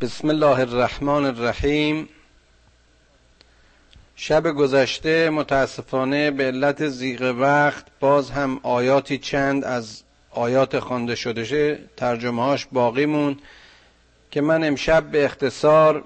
[0.00, 2.08] بسم الله الرحمن الرحیم.
[4.16, 11.78] شب گذشته متاسفانه به علت زیغ وقت باز هم آیاتی چند از آیات خوانده شده
[11.96, 13.38] ترجمه هاش باقی مون
[14.30, 16.04] که من امشب به اختصار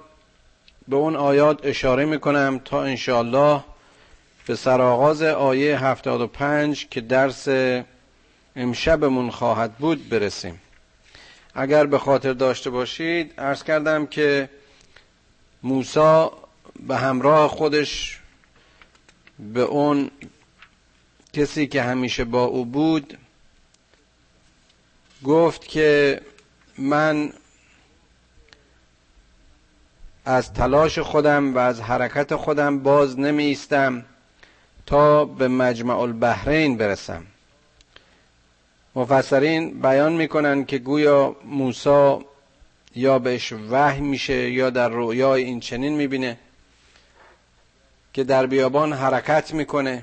[0.88, 3.64] به اون آیات اشاره می‌کنم تا انشاءالله
[4.46, 7.48] به سرآغاز آیه 75 که درس
[8.56, 10.61] امشبمون خواهد بود برسیم.
[11.54, 14.48] اگر به خاطر داشته باشید ارز کردم که
[15.62, 16.26] موسی
[16.86, 18.20] به همراه خودش
[19.38, 20.10] به اون
[21.32, 23.18] کسی که همیشه با او بود
[25.24, 26.20] گفت که
[26.78, 27.32] من
[30.24, 34.04] از تلاش خودم و از حرکت خودم باز نمی ایستم
[34.86, 37.26] تا به مجمع البحرین برسم.
[38.96, 42.18] مفسرین بیان می‌کنن که گویا موسی
[42.94, 46.38] یا بهش وحی میشه یا در رویای این چنین می‌بینه
[48.12, 50.02] که در بیابان حرکت می‌کنه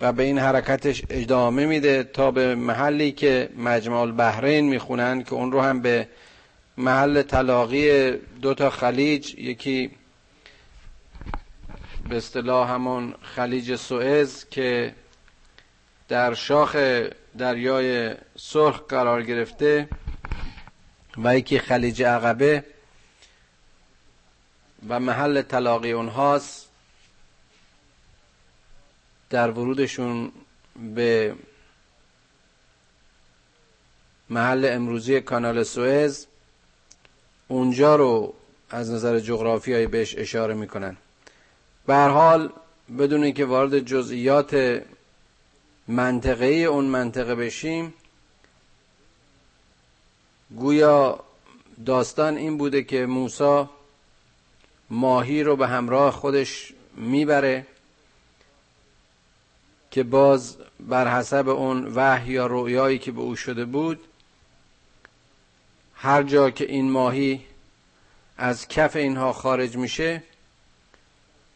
[0.00, 5.52] و به این حرکتش ادامه میده تا به محلی که مجمع البحرین می‌خونن که اون
[5.52, 6.08] رو هم به
[6.76, 8.10] محل تلاقی
[8.42, 9.90] دو تا خلیج یکی
[12.08, 14.94] به اصطلاح همون خلیج سوئز که
[16.08, 16.76] در شاخ
[17.38, 19.88] دریای سرخ قرار گرفته
[21.24, 22.64] و یکی خلیج عقبه
[24.88, 26.68] و محل تلاقی اونهاست.
[29.30, 30.32] در ورودشون
[30.94, 31.34] به
[34.30, 36.26] محل امروزی کانال سوئز.
[37.48, 38.34] اونجا رو
[38.70, 40.96] از نظر جغرافیایی بهش اشاره می‌کنن.
[41.86, 42.52] به حال
[42.98, 44.82] بدون اینکه وارد جزئیات
[45.88, 47.94] منطقه اون منطقه بشیم
[50.56, 51.20] گویا
[51.86, 53.64] داستان این بوده که موسی
[54.90, 57.66] ماهی رو به همراه خودش می‌بره
[59.90, 64.00] که باز بر حسب اون وحی یا رویایی که به او شده بود
[65.94, 67.44] هر جا که این ماهی
[68.38, 70.22] از کف اینها خارج میشه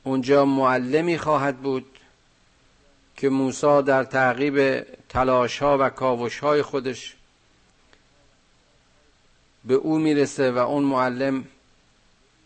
[0.04, 1.89] اونجا معلمی خواهد بود
[3.20, 7.16] که موسی در تعقیب تلاش ها و کاوش های خودش
[9.64, 11.44] به او می‌رسه و اون معلم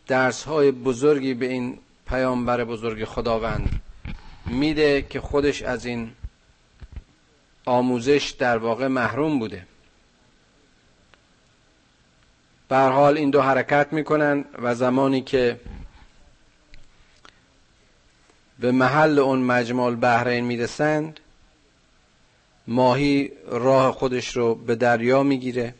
[0.06, 3.80] درس های بزرگی به این پیامبر بزرگ خداوند
[4.46, 6.12] میده که خودش از این
[7.64, 9.66] آموزش در واقع محروم بوده.
[12.68, 15.60] به حال این دو حرکت می‌کنن و زمانی که
[18.58, 21.20] به محل اون مجمع البحرین می‌رسند
[22.66, 25.74] ماهی راه خودش رو به دریا می‌گیره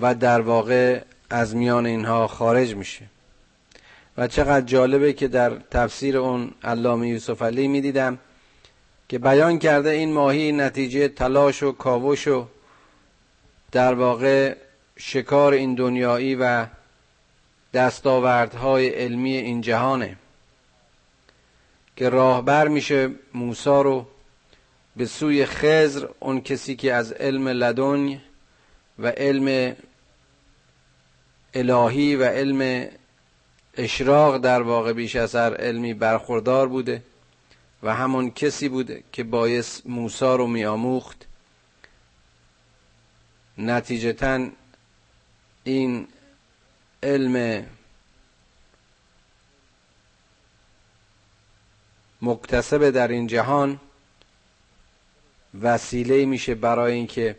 [0.00, 1.00] و در واقع
[1.30, 3.04] از میان اینها خارج میشه.
[4.16, 8.18] و چقدر جالبه که در تفسیر اون علامه یوسف علی می‌دیدم
[9.08, 12.46] که بیان کرده این ماهی نتیجه تلاش و کاوش و
[13.72, 14.56] در واقع
[14.96, 16.66] شکار این دنیایی و
[17.74, 20.16] دستاوردهای علمی این جهانه.
[21.96, 24.06] که راهبر میشه موسا رو
[24.96, 28.20] به سوی خزر اون کسی که از علم لدن
[28.98, 29.76] و علم
[31.54, 32.88] الهی و علم
[33.76, 37.02] اشراق در واقع بیش از هر علمی برخوردار بوده
[37.82, 41.26] و همون کسی بوده که باعث موسا رو میآموخت.
[43.58, 44.48] نتیجتا
[45.64, 46.08] این
[47.02, 47.66] علم
[52.24, 53.80] مکتسب در این جهان
[55.62, 57.36] وسیله میشه برای اینکه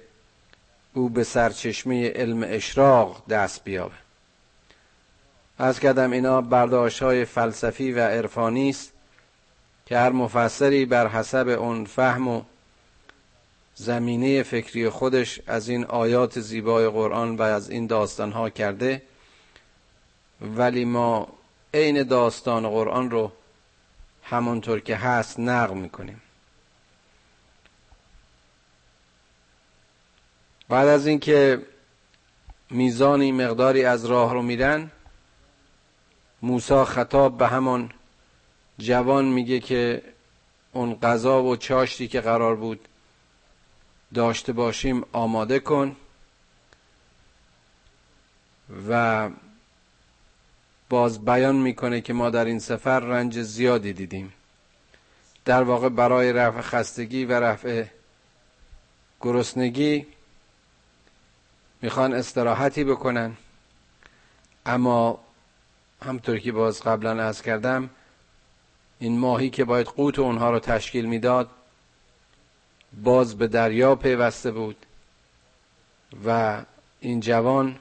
[0.94, 3.96] او به سرچشمه علم اشراق دست بیابه.
[5.58, 8.92] از کردم اینا برداشت های فلسفی و عرفانی است
[9.86, 12.42] که هر مفسری بر حسب اون فهم و
[13.76, 19.02] زمینه فکری خودش از این آیات زیبای قرآن و از این داستان ها کرده
[20.42, 21.28] ولی ما
[21.74, 23.32] عین داستان قرآن رو
[24.26, 26.22] همونطور که هست نقل می‌کنیم.
[30.70, 31.66] بعد از اینکه
[32.70, 34.92] میزانی مقداری از راه رو میرن
[36.42, 37.92] موسا خطاب به همان
[38.78, 40.02] جوان میگه که
[40.74, 42.88] اون غذا و چاشتی که قرار بود
[44.14, 45.96] داشته باشیم آماده کن
[48.90, 49.30] و
[50.90, 54.34] باز بیان می‌کنه که ما در این سفر رنج زیادی دیدیم.
[55.46, 57.86] در واقع برای رفع خستگی و رفع
[59.22, 60.08] گرسنگی
[61.82, 63.38] می‌خوان استراحتی بکنن.
[64.66, 65.20] اما
[66.06, 67.90] همطور که باز قبلا از کردم
[69.00, 71.50] این ماهی که باید قوت اونها رو تشکیل می‌داد
[73.04, 74.86] باز به دریا پیوسته بود
[76.26, 76.62] و
[77.00, 77.80] این جوان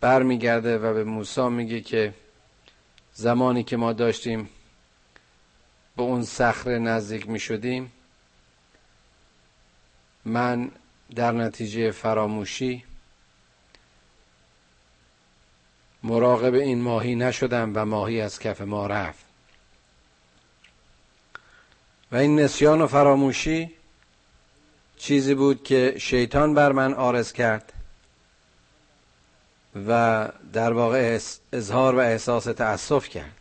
[0.00, 2.14] برمیگرده و به موسی میگه که
[3.14, 4.48] زمانی که ما داشتیم
[5.96, 7.92] به اون صخره نزدیک می شدیم
[10.24, 10.70] من
[11.14, 12.84] در نتیجه فراموشی
[16.02, 19.24] مراقب این ماهی نشدم و ماهی از کف ما رفت.
[22.12, 23.70] و این نسیان و فراموشی
[24.96, 27.72] چیزی بود که شیطان بر من آرز کرد.
[29.76, 31.18] و در واقع
[31.52, 33.36] اظهار و احساس تأسف کرد.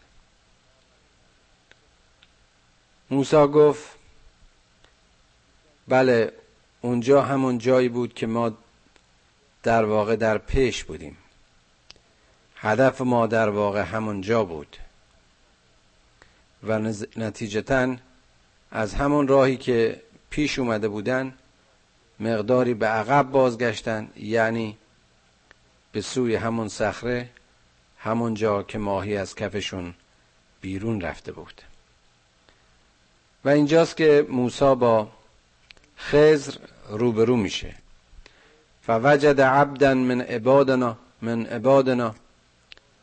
[3.09, 3.97] موسا گفت
[5.87, 6.33] بله
[6.81, 8.51] اونجا همون جایی بود که ما
[9.63, 11.17] در واقع در پیش بودیم.
[12.55, 14.77] هدف ما در واقع همون جا بود.
[16.63, 16.79] و
[17.17, 17.95] نتیجتا
[18.71, 21.33] از همون راهی که پیش اومده بودن
[22.19, 24.77] مقداری به عقب بازگشتن یعنی
[25.97, 27.29] به سوی همون صخره
[27.97, 29.93] همون جا که ماهی از کفشون
[30.61, 31.61] بیرون رفته بود.
[33.45, 35.07] و اینجاست که موسی با
[35.97, 36.57] خزر
[36.89, 37.75] روبرو میشه.
[38.81, 42.15] فوجد عبدا من عبادنا من عبادنا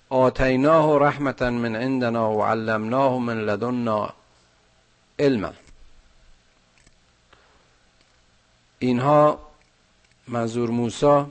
[0.08, 4.14] آتیناه رحمتا من عندنا و علمناه من لدنا
[5.18, 5.52] علما.
[8.78, 9.38] اینها
[10.28, 11.24] منظور موسی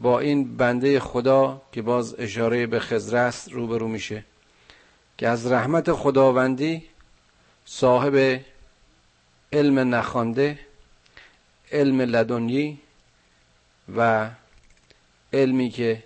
[0.00, 4.24] با این بنده خدا که باز اشاره به خزر است روبرو میشه.
[5.18, 6.82] که از رحمت خداوندی
[7.64, 8.40] صاحب
[9.52, 10.58] علم نخوانده
[11.72, 12.80] علم لدنی
[13.96, 14.30] و
[15.32, 16.02] علمی که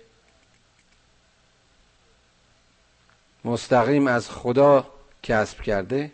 [3.45, 4.87] مستقیم از خدا
[5.23, 6.11] کسب کرده.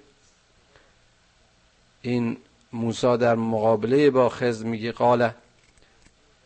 [2.02, 2.38] این
[2.74, 5.32] موسی در مقابله با خز میگه قال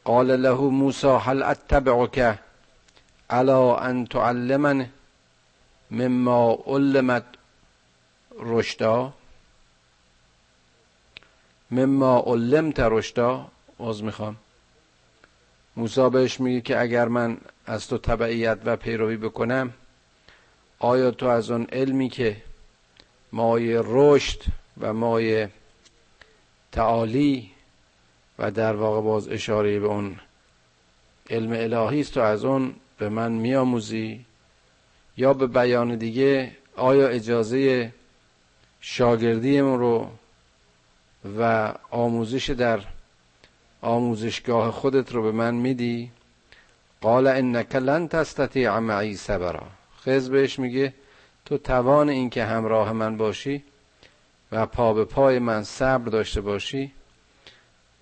[0.06, 2.40] قال له موسی هل اتبعك
[3.30, 4.88] على ان تعلمن
[5.92, 7.25] مما علمت
[8.40, 9.13] رشدا؟
[11.72, 13.48] مما علمت رشدا؟
[13.80, 14.36] از می‌خوام.
[15.75, 19.74] موسی بهش میگه که اگر من از تو تبعیت و پیروی بکنم
[20.80, 22.42] آیا تو از اون علمی که
[23.31, 24.40] مایه رشد
[24.78, 25.50] و مایه
[26.72, 27.52] تعالی
[28.39, 30.15] و در واقع باز اشاره به اون
[31.30, 34.25] علم الهی است تو از اون به من میآموزی
[35.18, 37.94] یا به بیان دیگه آیا اجازه
[38.81, 40.07] شاگردی رو
[41.39, 42.80] و آموزش در
[43.81, 46.12] آموزشگاه خودت رو به من میدی؟
[47.01, 49.68] قال انک لن تستطیع معی صبرا.
[50.06, 50.94] خز بهش میگه
[51.45, 53.63] تو توان این که همراه من باشی
[54.51, 56.92] و پا به پای من صبر داشته باشی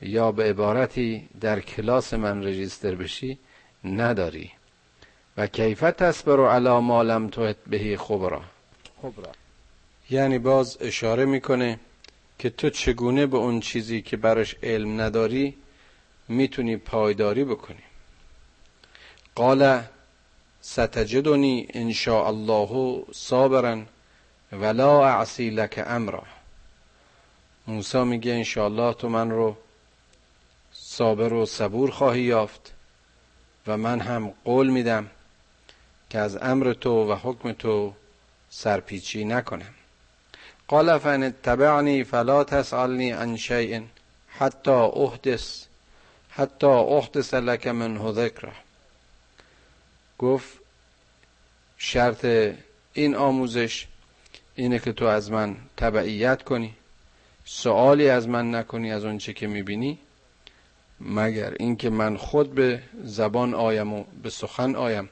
[0.02, 3.40] یا به عبارتی در کلاس من رجیستر بشی
[3.84, 4.52] نداری.
[5.38, 8.42] و کیفت تصبر علی ما لم تحت بهی خبرا.
[9.02, 9.32] خبرا.
[10.10, 11.80] یعنی باز اشاره می‌کنه
[12.40, 15.56] که تو چگونه به اون چیزی که براش علم نداری
[16.28, 17.84] می‌تونی پایداری بکنی.
[19.36, 19.82] قال
[20.62, 23.82] ستجدنی ان شاء الله صابرا
[24.52, 26.24] ولا اعصی لك امرا.
[27.68, 29.58] موسی میگه ان تو من رو
[30.98, 32.74] صابر و صبور خواهی یافت
[33.68, 35.10] و من هم قول میدم
[36.10, 37.94] که از امر تو و حکم تو
[38.50, 39.74] سرپیچی نکنم.
[40.68, 43.82] قال فان اتبعنی فلا تسألنی عن شیء
[44.28, 45.66] حتی احدث
[46.30, 48.54] حتی احدث لك منه ذکره.
[50.20, 50.60] گفت
[51.78, 52.26] شرط
[52.94, 53.88] این آموزش
[54.56, 56.74] اینه که تو از من تبعیت کنی
[57.46, 60.00] سوالی از من نکنی از اون چه که می‌بینی.
[61.00, 65.10] مگر اینکه من خود به زبان آیم و به سخن آیم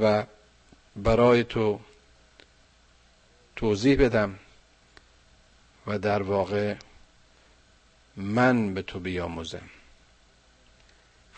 [0.00, 0.24] و
[0.96, 1.80] برای تو
[3.56, 4.34] توضیح بدم
[5.86, 6.74] و در واقع
[8.16, 9.68] من به تو بیاموزم.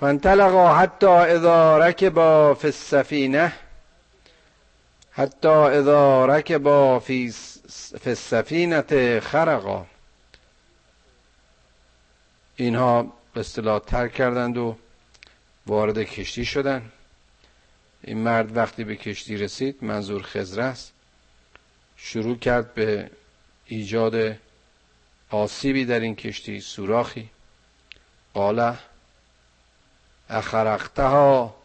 [0.00, 3.52] فانطلقا حتی اذا رکبا فی السفینه
[5.10, 7.34] حتی اذا رکبا فی
[8.06, 9.86] السفینه خرقا.
[12.56, 14.76] اینها به اصطلاح ترک کردند و
[15.66, 16.92] وارد کشتی شدند.
[18.04, 20.92] این مرد وقتی به کشتی رسید منظور خزر است.
[21.96, 23.10] شروع کرد به
[23.66, 24.36] ایجاد
[25.30, 27.28] آسیبی در این کشتی سوراخی.
[28.34, 28.78] قاله
[30.28, 31.56] اخرقتها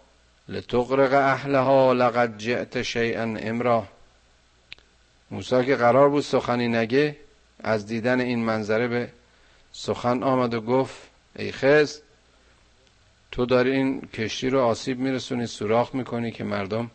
[0.48, 3.88] لتغرق اهلها لقد جئت شیئا امرا.
[5.32, 7.16] موسی که قرار بود سخنی نگه
[7.60, 9.10] از دیدن این منظره به
[9.72, 12.00] سخن آمد و گفت ای خز
[13.32, 16.92] تو داری این کشتی رو آسیب میرسونی سوراخ می‌کنی که مردم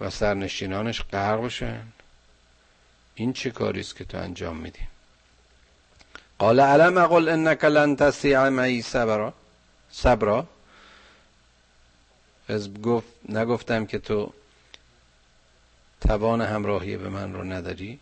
[0.00, 1.82] و سرنشینانش غرق بشن.
[3.14, 4.80] این چه کاری است که تو انجام میدی؟
[6.38, 9.34] قال علم اقل انك لن تستطيع معي صبرا
[9.90, 10.46] صبرا
[12.48, 14.32] حزب گفت نگفتم که تو
[16.00, 18.00] توان همراهی به من رو نداری.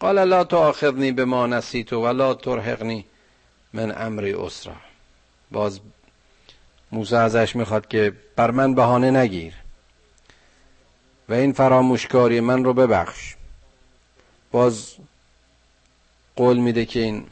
[0.00, 3.04] قال لا تؤاخذنی بما نسیت ولا ترهقنی.
[3.74, 4.72] من امری اسرا
[5.50, 5.80] باز
[6.92, 9.54] موسی ازش می‌خواد که بر من بهانه نگیر
[11.28, 13.34] و این فراموشکاری من رو ببخش.
[14.52, 14.94] باز
[16.36, 17.26] قول میده که این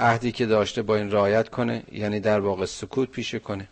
[0.00, 3.68] عهدی که داشته با این رایت کنه یعنی در واقع سکوت پیشه کنه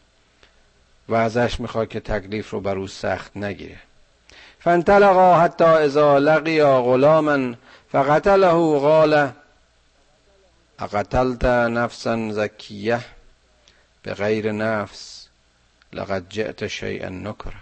[1.09, 3.79] و ازش می‌خواد که تکلیف رو بر او سخت نگیره.
[4.61, 7.55] فانطلقا حتی اذا لقیا غلاما
[7.93, 9.31] فقتله قال
[10.79, 13.05] اقتلت نفسا زکیه
[14.03, 15.29] به غیر نفس
[15.93, 17.53] لقد جئت شیئا نکرا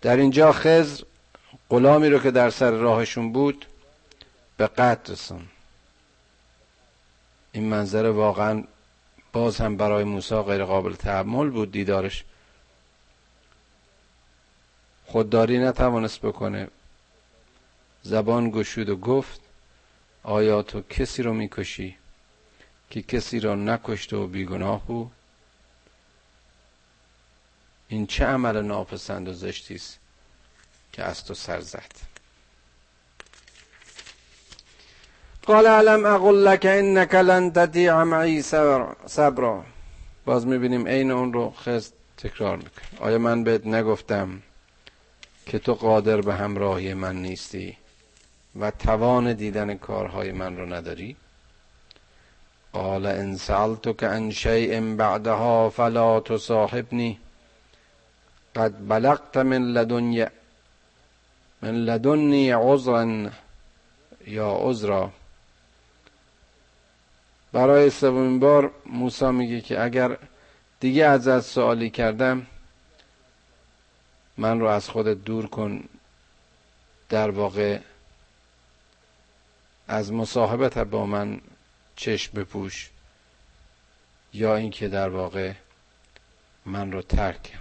[0.00, 1.04] در اینجا خزر
[1.70, 3.66] غلامی رو که در سر راهشون بود
[4.56, 5.48] به قتل رسون
[7.52, 8.64] این منظره واقعا
[9.32, 12.24] باز هم برای موسی غیر قابل تحمل بود دیدارش.
[15.06, 16.68] خودداری نتوانست بکنه.
[18.02, 19.40] زبان گشود و گفت
[20.22, 21.96] آیا تو کسی رو می‌کشی
[22.90, 25.10] که کسی را نکشته و بیگناه بود؟
[27.88, 29.98] این چه عمل ناپسند و زشتی است
[30.92, 31.92] که از تو سر زد؟
[35.46, 38.42] قال علم اقول لك انك لن تطيع معي
[39.06, 39.64] صبرا.
[40.24, 43.00] باز می‌بینیم عین اون رو خست تکرار می‌کنه.
[43.00, 44.42] آیا من بهت نگفتم
[45.46, 47.76] که تو قادر به همراهی من نیستی؟
[48.60, 51.16] و توان دیدن کارهای من رو نداری؟
[52.72, 57.18] قال ان سألتك عن شيء بعدها فلا تصاحبني
[58.56, 60.26] قد بلغت من لدني
[61.62, 63.30] من لدنی عذرا
[64.26, 65.10] یا عذرا.
[67.52, 70.18] برای سومین بار موسی میگه که اگر
[70.80, 72.46] دیگه از از سوالی کردم
[74.38, 75.84] من رو از خودت دور کن.
[77.08, 77.78] در واقع
[79.92, 81.40] از مصاحبت با من
[81.96, 82.90] چشم بپوش
[84.32, 85.52] یا اینکه در واقع
[86.66, 87.58] من رو ترک.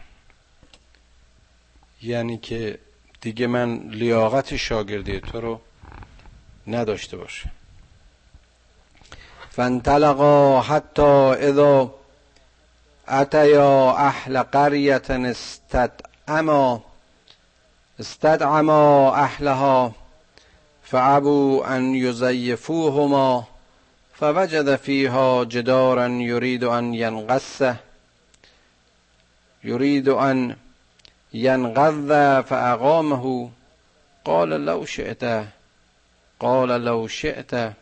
[2.02, 2.80] یعنی که
[3.22, 5.62] دیگه من لیاقت شاگردی تو رو
[6.68, 7.52] نداشته باشه.
[9.50, 11.94] فانطلقا حتی اذا
[13.08, 16.84] اتیا اهل قریه استدعما
[18.00, 20.01] استدعما اهلها.
[20.92, 23.44] فعبوا ان یزیفوهما
[24.14, 27.76] فوجد فيها جدارا يريد ان ينقصه
[29.64, 30.56] يريد ان
[31.34, 32.10] ینقض
[32.42, 33.50] فاقامه
[34.26, 35.46] قال لو شئت
[36.40, 37.74] قال لو شئت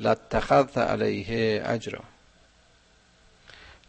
[0.00, 2.02] لاتخذت علیه اجرا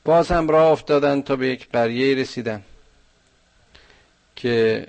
[0.05, 2.61] باز هم راه افتادن تا به یک قریه رسیدن
[4.35, 4.87] که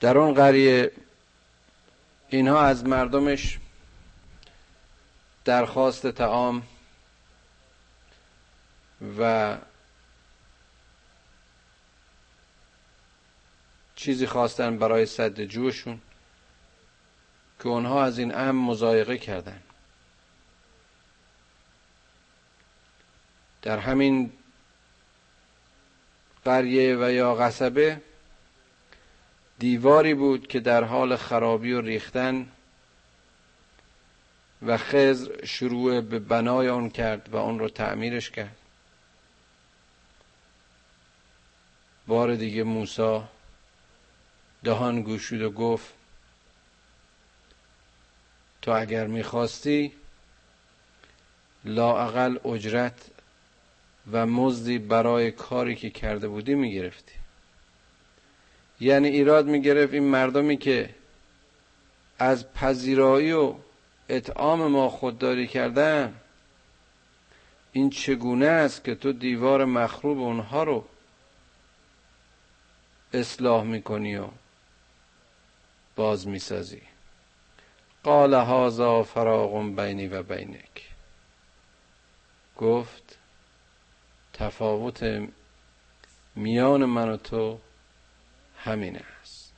[0.00, 0.92] در اون قریه
[2.28, 3.58] اینها از مردمش
[5.44, 6.62] درخواست تعام
[9.18, 9.56] و
[13.96, 16.00] چیزی خواستن برای صد جوشون
[17.60, 19.62] که اونها از این ام مزایقه کردن.
[23.62, 24.32] در همین
[26.44, 28.00] قریه و یا قصبه
[29.58, 32.48] دیواری بود که در حال خرابی و ریختن
[34.62, 38.56] و خزر شروع به بنای آن کرد و آن رو تعمیرش کرد.
[42.06, 43.20] بار دیگه موسی
[44.64, 45.94] دهان گوشود و گفت
[48.62, 49.92] تو اگر می‌خواستی
[51.64, 53.10] لااقل اجرت
[54.12, 57.12] و مزدی برای کاری که کرده بودی می‌گرفتی.
[58.80, 60.94] یعنی ایراد می‌گرفت این مردمی که
[62.18, 63.54] از پذیرایی و
[64.08, 66.14] اطعام ما خودداری کردن
[67.72, 70.84] این چگونه است که تو دیوار مخروب اونها رو
[73.12, 74.26] اصلاح می‌کنی و
[75.96, 76.82] باز می‌سازی؟
[78.02, 80.88] قال هذا فراغ بینی و بینک.
[82.56, 83.18] گفت
[84.32, 85.28] تفاوت
[86.34, 87.58] میان من و تو
[88.66, 89.52] همین است.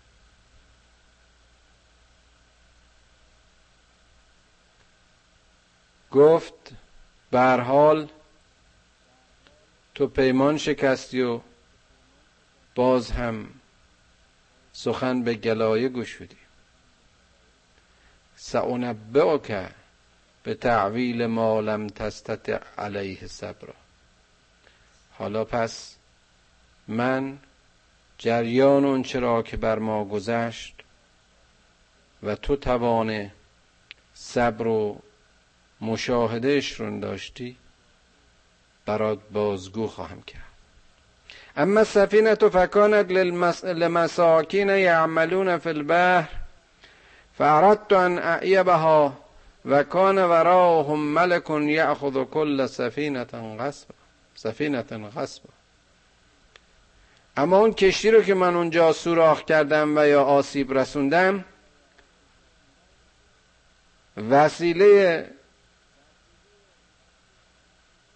[6.11, 6.73] گفت
[7.31, 8.09] بر حال
[9.95, 11.41] تو پیمان شکستی و
[12.75, 13.49] باز هم
[14.73, 16.37] سخن به گلایه گشودی
[19.39, 19.69] که
[20.43, 23.69] به تعویل ما لم تستطع علیه صبر.
[25.13, 25.97] حالا پس
[26.89, 27.39] من
[28.19, 30.75] جریان اون چرا که بر ما گذشت
[32.23, 33.31] و تو توان
[34.15, 34.99] صبر و
[35.81, 37.57] مشاهدهش رو داشتی
[38.87, 40.43] برات بازگو خواهم کرد.
[41.57, 43.11] اما سفینه فکانت
[43.65, 46.29] لمساکین یعملون فی البحر
[47.39, 49.19] فاردت ان اعیبها
[49.65, 53.95] و کان وراهم ملک یأخذ کل سفینه غصبا.
[54.35, 54.83] سفینه
[55.17, 55.58] غصبا.
[57.39, 61.45] اما اون کشتی رو که من اونجا سوراخ کردم و یا آسیب رسوندم
[64.31, 65.31] وسیله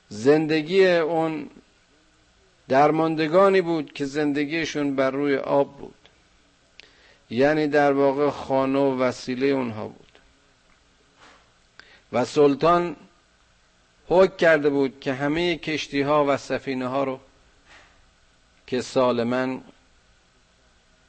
[0.09, 1.51] زندگی اون
[2.69, 5.95] درماندگانی بود که زندگیشون بر روی آب بود.
[7.31, 10.19] یعنی در واقع خانه و وسیله اونها بود.
[12.13, 12.97] و سلطان
[14.09, 17.21] حکم کرده بود که همه کشتی ها و سفینه ها رو
[18.73, 19.61] که سالما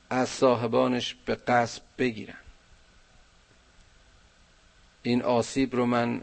[0.09, 2.37] از صاحبانش به قصب بگیرن.
[5.03, 6.21] این آسیب رو من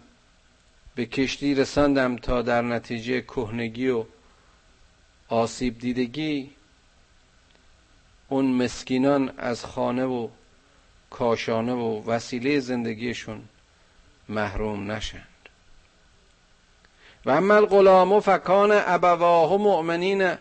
[0.94, 4.04] به کشتی رساندم تا در نتیجه کهنگی و
[5.28, 6.50] آسیب دیدگی
[8.28, 10.28] اون مسکینان از خانه و
[11.10, 13.42] کاشانه و وسیله زندگیشون
[14.28, 15.48] محروم نشند
[17.24, 20.36] و اما الغلام فکان ابواه مؤمنین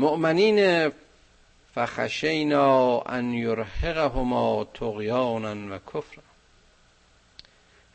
[0.00, 0.90] مؤمنین
[1.74, 6.22] فخشینا ان یرهقهما طغیانا و کفرا.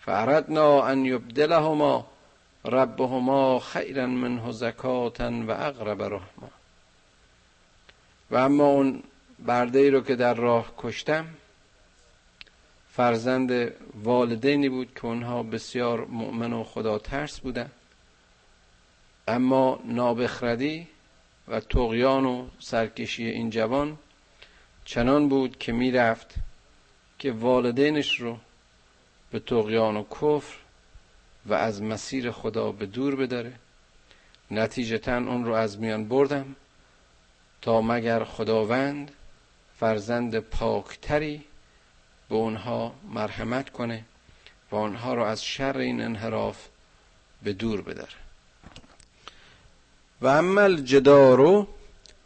[0.06, 2.08] فاردنا ان یبدلهما
[2.66, 6.50] ربهما خیرا منه زکاتا و اقرب رحما.
[8.32, 9.04] و اما اون
[9.40, 11.26] برده ای رو که در راه کشتم
[12.92, 17.72] فرزند والدینی بود که اونها بسیار مؤمن و خدا ترس بودن.
[19.28, 20.88] اما نابخردی
[21.48, 23.98] و تقیان و سرکشی این جوان
[24.86, 26.36] چنان بود که می‌رفت
[27.20, 28.38] که والدینش رو
[29.32, 30.56] به تقیان و کفر
[31.46, 33.54] و از مسیر خدا به دور بداره.
[34.52, 36.56] نتیجتا اون رو از میان بردم
[37.62, 39.12] تا مگر خداوند
[39.80, 41.44] فرزند پاکتری
[42.30, 44.06] به اونها مرحمت کنه
[44.72, 46.68] و اونها رو از شر این انحراف
[47.44, 48.25] به دور بداره.
[50.22, 51.68] و اما الجدار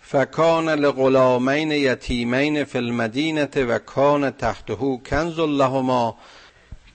[0.02, 6.15] فکان لغلامین یتیمین فی المدینه و کان تحته کنز لهما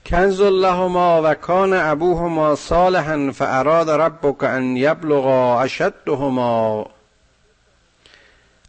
[0.05, 6.87] کنز لهما و کان ابوهما صالحا فاراد ربک ان یبلغا اشدهما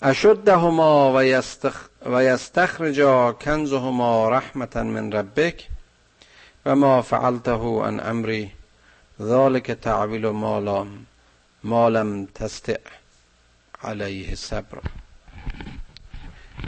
[0.03, 5.69] اشدهما و, یستخ و یستخرجا کنزهما رحمتا من ربک
[6.67, 8.51] و ما فعلته عن امری
[9.21, 11.07] ذلك تعویل مالام
[11.67, 12.79] مالم تستع
[13.83, 14.79] علیه صبر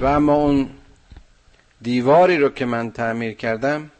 [0.00, 0.70] و اما اون
[1.82, 3.90] دیواری رو که من تعمیر کردم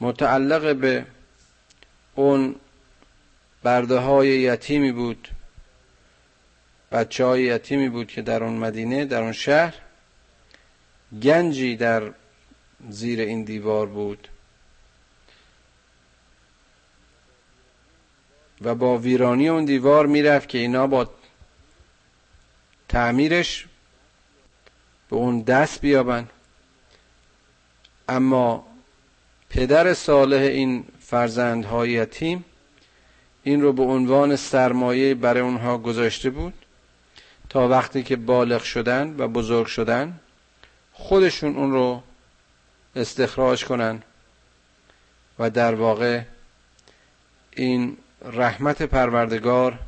[0.00, 1.06] متعلق به
[2.14, 2.54] اون
[3.62, 5.28] برده های یتیمی بود
[6.92, 9.74] بچه های یتیمی بود که در اون مدینه در اون شهر
[11.22, 12.12] گنجی در
[12.88, 14.28] زیر این دیوار بود.
[18.62, 21.10] و با ویرانی اون دیوار می‌رفت که اینا با
[22.88, 23.66] تعمیرش
[25.10, 26.28] به اون دست بیابن.
[28.08, 28.66] اما
[29.50, 32.44] پدر صالح این فرزندهای یتیم
[33.42, 36.54] این رو به عنوان سرمایه برای اونها گذاشته بود
[37.48, 40.20] تا وقتی که بالغ شدن و بزرگ شدن
[40.92, 42.02] خودشون اون رو
[42.96, 44.02] استخراج کنن
[45.38, 46.22] و در واقع
[47.50, 49.78] این رحمت پروردگار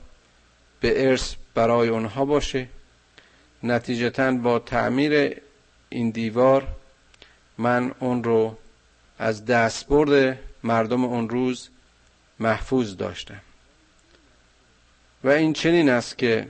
[0.81, 2.69] به ارث برای اونها باشه.
[3.63, 5.37] نتیجتا با تعمیر
[5.89, 6.69] این دیوار
[7.59, 8.59] من اون رو
[9.19, 11.69] از دستبرد مردم اون روز
[12.39, 13.41] محفوظ داشتم.
[15.25, 16.49] و این چنین است که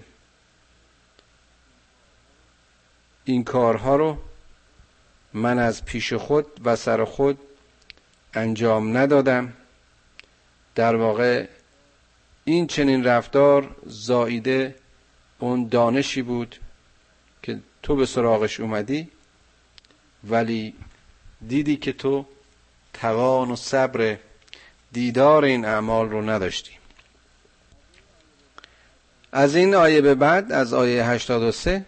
[3.24, 4.18] این کارها رو
[5.32, 7.38] من از پیش خود و سر خود
[8.34, 9.52] انجام ندادم.
[10.74, 11.46] در واقع
[12.44, 14.74] این چنین رفتار زاییده
[15.38, 16.60] اون دانشی بود
[17.42, 19.08] که تو به سراغش اومدی
[20.24, 20.74] ولی
[21.48, 22.26] دیدی که تو
[22.94, 24.16] توان و صبر
[24.92, 26.72] دیدار این اعمال رو نداشتی.
[29.32, 31.84] از این آیه به بعد از آیه 83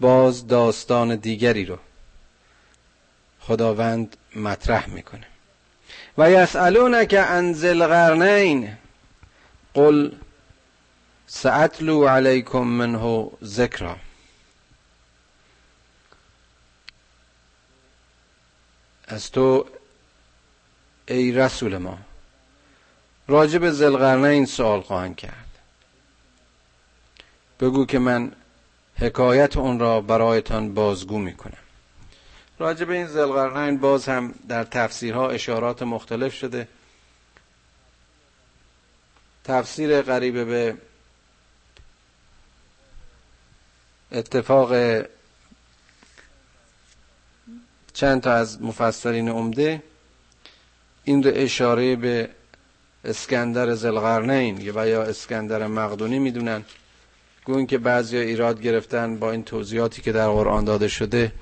[0.00, 1.78] باز داستان دیگری رو
[3.40, 5.26] خداوند مطرح می‌کنه.
[6.18, 7.72] و یسالونک عن ذی
[9.76, 10.12] قل
[11.26, 13.96] سأتلو علیکم منه ذکرا
[19.08, 19.66] از تو
[21.08, 21.98] ای رسول ما
[23.28, 23.62] راجب
[24.24, 25.58] این سوال خواهند کرد.
[27.60, 28.32] بگو که من
[28.98, 31.52] حکایت اون را برایتان بازگو می‌کنم.
[32.58, 36.68] راجب این زلقرنین باز هم در تفسیرها اشارات مختلف شده.
[39.46, 40.74] تفسیر قریب به
[44.12, 44.72] اتفاق
[47.92, 49.82] چند تا از مفسرین عمده.
[51.04, 52.28] این رو اشاره به
[53.04, 56.64] اسکندر زلغرنین و یا اسکندر مقدونی می‌دونن.
[57.44, 61.32] گوین که بعضی ایراد گرفتن با این توضیحاتی که در قرآن داده شده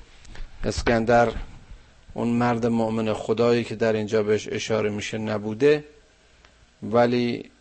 [0.63, 1.31] اسکندر
[2.13, 5.83] اون مرد مؤمن خدایی که در اینجا بهش اشاره میشه نبوده
[6.83, 7.51] ولی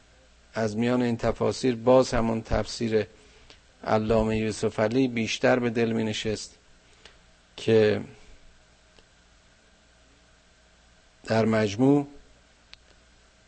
[0.54, 3.06] از میان این تفاسیر باز همون تفسیر
[3.84, 6.58] علامه یوسف علی بیشتر به دل می نشست
[7.56, 8.00] که
[11.24, 12.06] در مجموع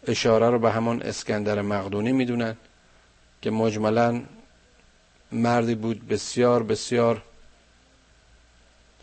[0.07, 2.57] اشاره رو به همون اسکندر مقدونی می‌دونن
[3.43, 4.23] که مجملا
[5.33, 7.23] مردی بود بسیار بسیار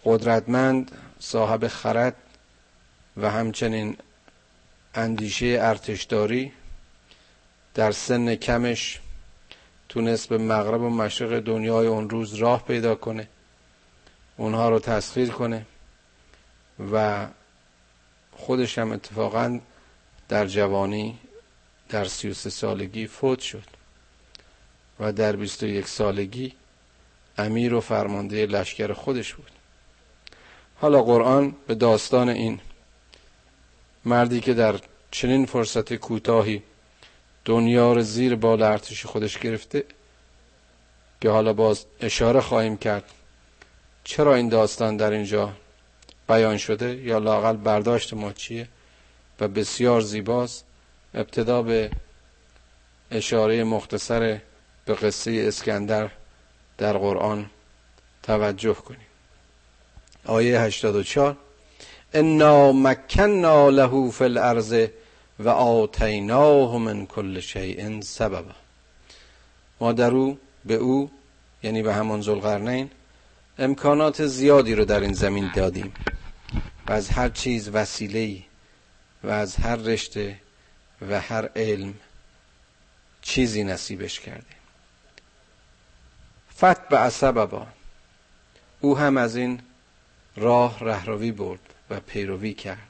[0.06, 2.16] قدرتمند صاحب خرد
[3.18, 3.98] و همچنین
[4.96, 6.52] اندیشه ارتشداری.
[7.74, 9.00] در سن کمش
[9.90, 13.28] تونست به مغرب و مشرق دنیای اون روز راه پیدا کنه
[14.38, 15.66] اونها رو تسخیر کنه
[16.92, 17.28] و
[18.32, 19.60] خودش هم اتفاقا
[20.30, 21.20] در جوانی
[21.90, 23.64] در سی و سالگی فوت شد
[25.00, 26.54] و در بیست و یک سالگی
[27.38, 29.52] امیر و فرمانده لشکر خودش بود.
[30.82, 32.60] حالا قرآن به داستان این
[34.06, 34.80] مردی که در
[35.12, 36.64] چنین فرصت کوتاهی
[37.46, 39.84] دنیا رو زیر بال ارتش خودش گرفته.
[41.22, 43.04] که حالا باز اشاره خواهیم کرد.
[44.04, 45.54] چرا این داستان در اینجا
[46.28, 48.68] بیان شده؟ یا لاقل برداشت ما چیه؟
[49.40, 50.66] و بسیار زیباست.
[51.14, 51.92] ابتدا به
[53.12, 54.40] اشاره مختصر
[54.86, 56.10] به قصه اسکندر
[56.78, 57.50] در قرآن
[58.24, 59.08] توجه کنیم.
[60.26, 61.38] آیه 84
[62.14, 64.88] انا مکننا له فی الارض
[65.40, 68.56] و آتیناه من کل شیء سببا
[69.80, 71.12] ما در او به او
[71.64, 72.90] یعنی به همان ذوالقرنین
[73.58, 75.94] امکانات زیادی رو در این زمین دادیم
[76.88, 78.44] و از هر چیز وسیله
[79.24, 80.40] و از هر رشته
[81.10, 81.94] و هر علم
[83.22, 84.58] چیزی نصیبش کردیم.
[86.58, 87.68] فت به سببا.
[88.82, 89.62] او هم از این
[90.36, 92.90] راه رهروی برد و پیروی کرد.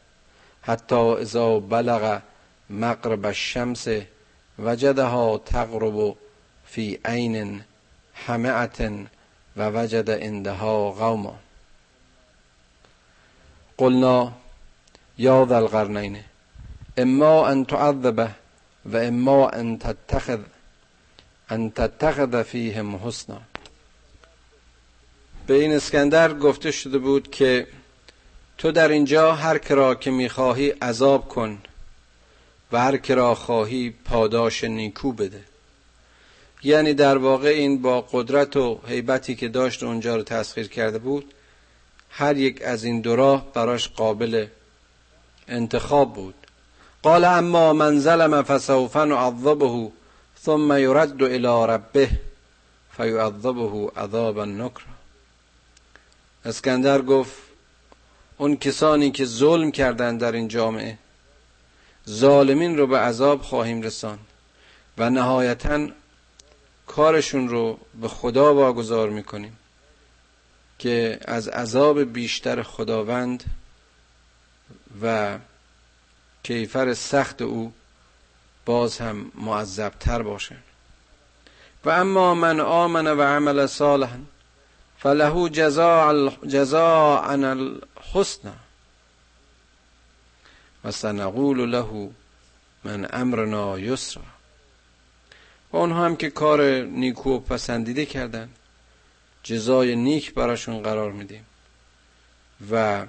[0.62, 2.22] حتی اذا بلغ
[2.70, 3.88] مغرب الشمس
[4.60, 6.16] وجدها تغرب
[6.66, 7.62] فی عین
[8.14, 8.82] حمعت
[9.58, 11.36] و وجد عندها قوما
[13.78, 14.32] قلنا
[15.18, 15.60] یا ذا
[16.98, 18.30] اما ان تعذبه
[18.86, 20.40] و اما ان تتخذ
[21.50, 23.42] ان تتخذ فیهم حسنا.
[25.48, 27.68] به این اسکندر گفته شده بود که
[28.58, 31.58] تو در اینجا هر کرا که می‌خواهی عذاب کن.
[32.74, 35.44] و هر کرا خواهی پاداش نیکو بده.
[36.64, 41.34] یعنی در واقع این با قدرت و حیبتی که داشت اونجا رو تسخیر کرده بود
[42.10, 44.48] هر یک از این دو راه براش قابل
[45.48, 46.36] انتخاب بود.
[47.04, 49.92] قال اما من ظلم فسوف نعذبه
[50.44, 52.10] ثم يرد الى ربه
[52.98, 54.94] فيعذبه عذابا نکرا
[56.46, 57.34] اسکندر گفت
[58.38, 60.98] اون کسانی که ظلم کردند در این جامعه
[62.10, 64.20] ظالمین رو به عذاب خواهیم رسان
[64.98, 65.88] و نهایتا
[66.88, 69.58] کارشون رو به خدا واگذار می‌کنیم
[70.80, 73.44] که از عذاب بیشتر خداوند
[75.02, 75.38] و
[76.44, 77.74] کیفر سخت او
[78.66, 80.56] باز هم معذبتر باشه.
[81.86, 84.20] و اما من آمن و عمل صالحا
[85.00, 86.08] فله جزاء
[87.28, 88.52] الحسنى.
[90.84, 92.12] و سنقول له
[92.84, 94.24] من امرنا یسرا.
[95.72, 98.50] و اونها هم که کار نیکو پسندیده کردن
[99.44, 101.46] جزای نیک براشون قرار میدیم.
[102.72, 103.06] و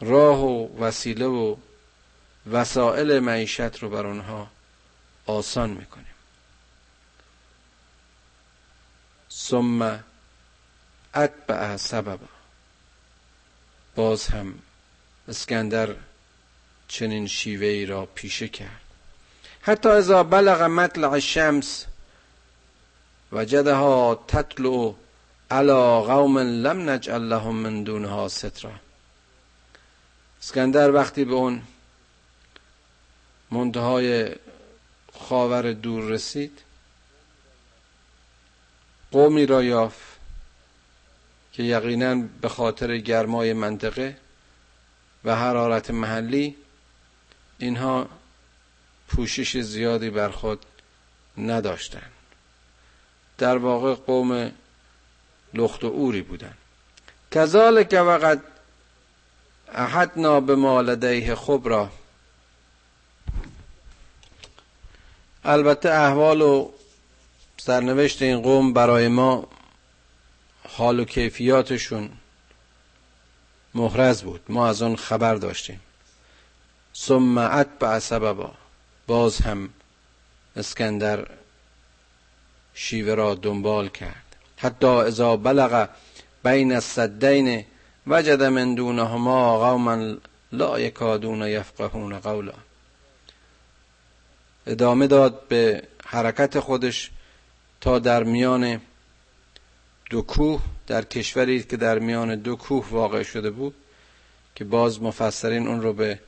[0.00, 1.56] راه و وسیله و
[2.52, 4.50] وسائل معیشت رو بر اونها
[5.26, 6.06] آسان می‌کنیم.
[9.30, 10.04] ثم
[11.14, 12.28] اتبع سببا.
[13.94, 14.58] باز هم
[15.28, 15.94] اسکندر
[16.88, 18.80] چنین شیوه ای را پیشه کرد.
[19.62, 21.86] حتی اذا بلغ مطلع الشمس
[23.32, 24.94] وجدها تطلع
[25.50, 25.72] على
[26.06, 28.72] قوم لم نجعل لهم من دونها سترا.
[30.42, 31.62] اسکندر وقتی به اون
[33.50, 34.34] منتهای
[35.18, 36.62] خاور دور رسید
[39.12, 40.06] قومی را یافت
[41.52, 44.16] که یقینا به خاطر گرمای منطقه
[45.24, 46.56] و حرارت محلی
[47.58, 48.08] اینها
[49.08, 50.66] پوشش زیادی بر خود
[51.38, 52.12] نداشتند.
[53.38, 54.52] در واقع قوم
[55.54, 56.56] لخت و اوری بودند.
[57.30, 58.38] کذالک وقت
[59.72, 61.90] احدنا به مالدیه خبرا.
[65.44, 66.70] البته احوال و
[67.56, 69.48] سرنوشت این قوم برای ما
[70.68, 72.10] حال و کیفیاتشون
[73.76, 74.40] محرز بود.
[74.48, 75.80] ما از اون خبر داشتیم.
[76.96, 77.38] ثم
[77.78, 78.54] به سببا.
[79.06, 79.68] باز هم
[80.56, 81.26] اسکندر
[82.74, 84.36] شیوه را دنبال کرد.
[84.56, 85.88] حتی اذا بلغ
[86.44, 87.64] بین السدین
[88.06, 90.16] وجد من دونهما قوما
[90.52, 92.54] لا یکادون یفقهون قولا.
[94.66, 97.10] ادامه داد به حرکت خودش
[97.80, 98.80] تا در میان
[100.10, 103.74] دو کوه در کشوری که در میان دو کوه واقع شده بود
[104.54, 106.20] که باز مفسرین اون رو به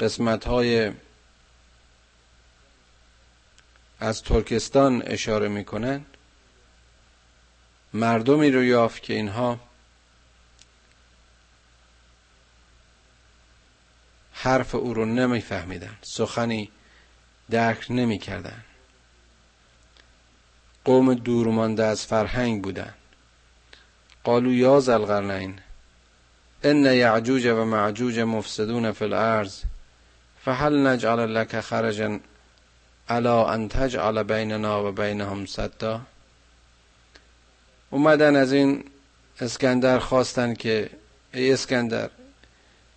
[0.00, 0.92] قسمت های
[4.00, 6.04] از ترکستان اشاره می‌کنن.
[7.92, 9.60] مردمی رو یافت که اینها
[14.32, 16.70] حرف او رو نمیفهمیدن سخنی
[17.50, 18.64] درک نمی‌کردن.
[20.84, 22.94] قوم دورمانده از فرهنگ بودن.
[24.24, 25.58] قالو یا زلقرنین
[26.62, 29.60] ان یعجوج و معجوج مفسدون فی الارض
[30.44, 32.20] فهل نجعل لك خرجا
[33.08, 36.00] على ان تجعل بیننا و بینهم سدا
[37.90, 38.84] اومدن از این
[39.40, 40.90] اسکندر خواستن که
[41.34, 42.10] ای اسکندر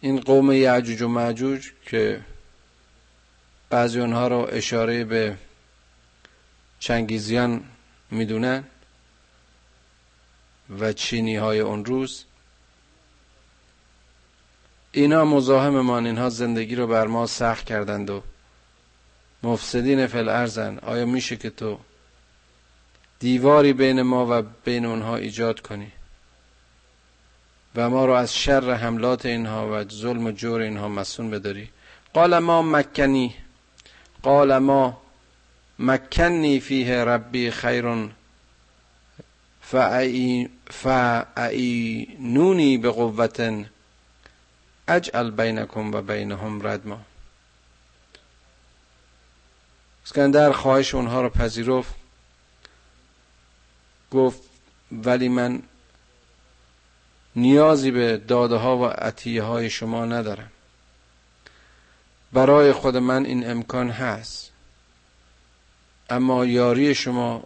[0.02, 2.22] این قوم یعجوج و معجوج که
[3.70, 5.38] بعضی اونها رو اشاره به
[6.80, 7.64] چنگیزیان
[8.12, 8.64] می‌دونن
[10.80, 12.24] و چینی های اون روز
[14.92, 18.24] اینا مزاحممان اینها زندگی رو بر ما سخت کردند و
[19.44, 21.80] مفسدین فل ارزن آیا میشه که تو
[23.20, 25.92] دیواری بین ما و بین اونها ایجاد کنی
[27.76, 31.70] و ما رو از شر حملات اینها و ظلم و جور اینها مسون بداری؟
[32.14, 33.36] قال ما مکنی.
[34.24, 35.02] قال ما
[35.80, 38.10] مکنی فیه ربی خیر
[40.70, 43.66] فعینونی به قوت
[44.88, 47.00] اجعل بینکم و بینهم ردما.
[50.06, 51.96] اسکندر خواهش اونها رو پذیرفت.
[54.12, 54.42] گفت
[54.92, 55.64] ولی من
[57.36, 60.52] نیازی به داده ها و عطیه های شما ندارم.
[62.34, 64.52] برای خود من این امکان هست.
[66.10, 67.44] اما یاری شما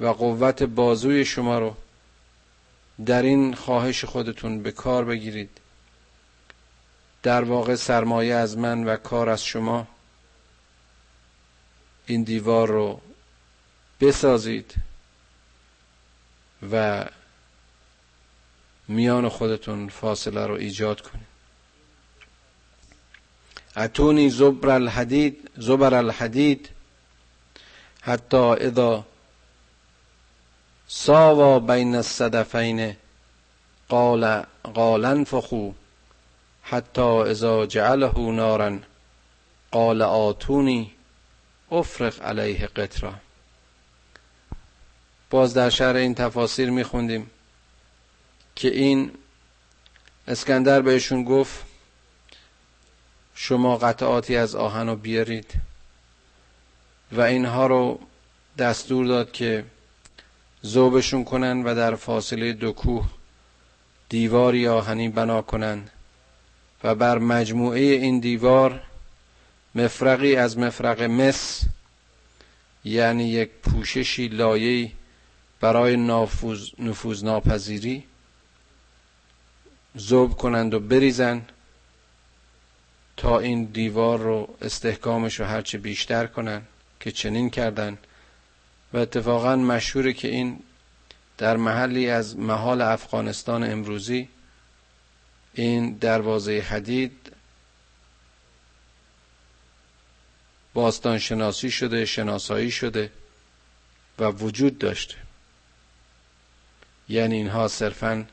[0.00, 1.76] و قوت بازوی شما رو
[3.06, 5.50] در این خواهش خودتون به کار بگیرید.
[7.22, 9.86] در واقع سرمایه از من و کار از شما
[12.06, 13.00] این دیوار رو
[14.00, 14.74] بسازید
[16.72, 17.04] و
[18.88, 21.32] میان خودتون فاصله رو ایجاد کنید.
[23.76, 26.68] اتونی زبر الحدید زبر الحدید
[28.02, 29.04] حتی اذا
[30.86, 32.96] ساوا بین الصدفین
[33.88, 34.42] قال
[34.74, 35.72] قال انفخو
[36.62, 38.78] حتی اذا جعله نارا
[39.70, 40.92] قال آتونی
[41.70, 43.14] افرق علیه قطرا.
[45.30, 47.30] باز در شهر این تفاسیر میخوندیم
[48.54, 49.12] که این
[50.28, 51.64] اسکندر بهشون گفت
[53.34, 55.71] شما قطعاتی از آهن رو بیارید.
[57.12, 57.98] و اینها رو
[58.58, 59.64] دستور داد که
[60.62, 63.08] زوبشون کنن و در فاصله دو کوه
[64.08, 65.82] دیواری آهنی بنا کنن
[66.84, 68.82] و بر مجموعه این دیوار
[69.74, 71.62] مفرقی از مفرق مس
[72.84, 74.90] یعنی یک پوششی لایه‌ای
[75.60, 75.96] برای
[76.78, 78.04] نفوذ ناپذیری
[79.94, 81.42] زوب کنند و بریزن
[83.16, 86.62] تا این دیوار رو استحکامش رو هرچه بیشتر کنن.
[87.02, 87.98] که چنین کردن
[88.92, 90.62] و اتفاقا مشهوره که این
[91.38, 94.28] در محلی از محال افغانستان امروزی
[95.54, 97.32] این دروازه حدید
[100.74, 103.12] باستان شناسی شده شناسایی شده
[104.18, 105.16] و وجود داشته.
[107.08, 108.26] یعنی اینها صرفا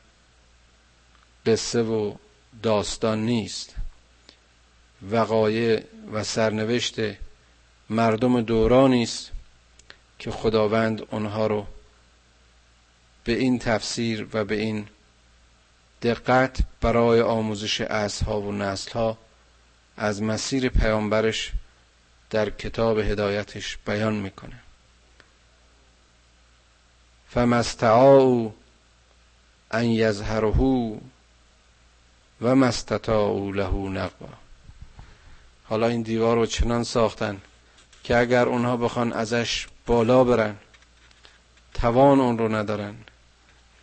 [1.46, 2.14] قصه و
[2.62, 3.74] داستان نیست.
[5.10, 6.94] وقایع و سرنوشت
[7.90, 9.30] مردم دورانی است
[10.18, 11.66] که خداوند آنها رو
[13.24, 14.88] به این تفسیر و به این
[16.02, 19.18] دقت برای آموزش اصحاب و نسلها
[19.96, 21.52] از مسیر پیامبرش
[22.30, 24.58] در کتاب هدایتش بیان می‌کنه.
[27.28, 28.54] فمستعاو
[29.70, 31.00] ان یظهره
[32.40, 34.28] و مستطاعوا له نقبا.
[35.64, 37.40] حالا این دیوار رو چنان ساختن
[38.04, 40.56] که اگر اونها بخوان ازش بالا برن
[41.74, 42.94] توان اون رو ندارن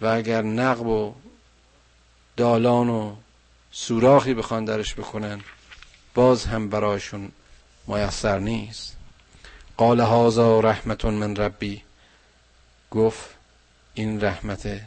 [0.02, 1.14] و اگر نقب و
[2.38, 3.16] دالان و
[3.72, 5.42] سوراخی بخوان درش بکنن
[6.14, 7.32] باز هم برایشون
[7.88, 8.98] میسر نیست.
[9.78, 11.84] قال هذا رحمت من ربی.
[12.92, 13.30] گفت
[13.94, 14.82] این رحمت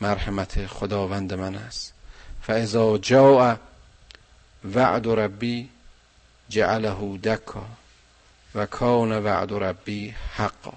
[0.00, 1.92] مرحمت خداوند من است.
[2.42, 3.56] فاذا جاء
[4.74, 5.68] وعد ربی
[6.48, 7.66] جعله دکا
[8.58, 10.74] و کان وعد ربی حقا.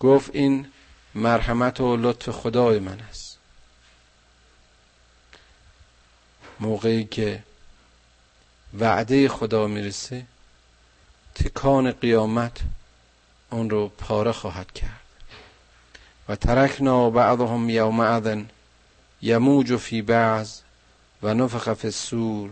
[0.00, 0.66] گفت این
[1.14, 3.38] مرحمت و لطف خدای من است.
[6.60, 7.42] موقعی که
[8.78, 10.26] وعده خدا می‌رسه
[11.34, 12.58] تکان قیامت
[13.50, 15.00] اون رو پاره خواهد کرد.
[16.28, 18.42] و ترکنا بعضهم یومئذ
[19.22, 20.60] یموج فی بعض
[21.22, 22.50] و نفخ فی السور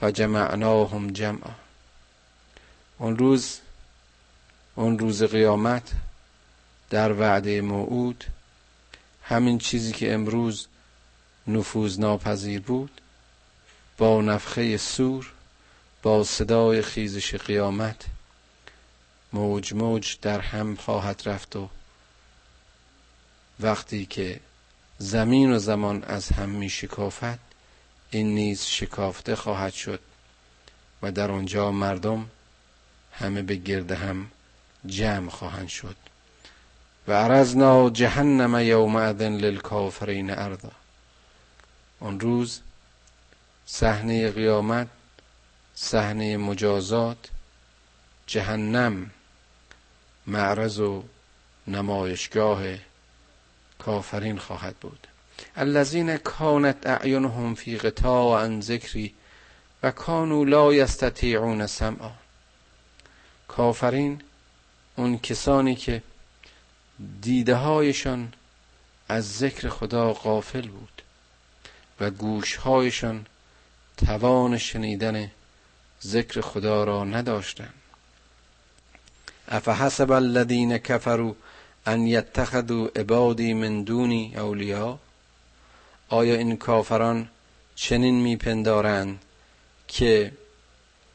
[0.00, 1.61] فجمعناهم جمعا.
[3.02, 3.58] اون روز
[4.74, 5.92] اون روز قیامت
[6.90, 8.24] در وعده موعود
[9.22, 10.66] همین چیزی که امروز
[11.46, 13.00] نفوذ ناپذیر بود
[13.98, 15.32] با نفخه سور
[16.02, 18.04] با صدای خیزش قیامت
[19.32, 21.68] موج موج در هم خواهد رفت و
[23.60, 24.40] وقتی که
[24.98, 27.38] زمین و زمان از هم می شکافت
[28.10, 30.00] این نیز شکافته خواهد شد
[31.02, 32.30] و در آنجا مردم
[33.12, 34.26] همه به گرد هم
[34.86, 35.96] جمع خواهند شد.
[37.08, 38.54] و عرضنا جهنم
[38.96, 40.70] اذن للکافرین ارضا.
[42.00, 42.60] اون روز
[43.66, 44.88] صحنه قیامت
[45.74, 47.30] صحنه مجازات
[48.26, 49.10] جهنم
[50.26, 51.04] معرض و
[51.66, 52.62] نمایشگاه
[53.78, 55.06] کافرین خواهد بود.
[55.56, 59.14] الذين كانت اعینهم فی غطاء عن ذکری
[59.82, 62.10] و کانوا لا یستطیعون سمعا.
[63.48, 64.22] کافرین
[64.96, 66.02] اون کسانی که
[67.20, 68.32] دیده هایشان
[69.08, 71.02] از ذکر خدا غافل بود
[72.00, 73.26] و گوشهایشان
[73.96, 75.30] توان شنیدن
[76.02, 77.74] ذکر خدا را نداشتند.
[79.48, 81.34] افحسب الذین کفروا
[81.86, 84.98] ان یتخذوا عبادی من دونی اولیا
[86.08, 87.28] آیا این کافران
[87.74, 89.20] چنین میپندارند
[89.88, 90.32] که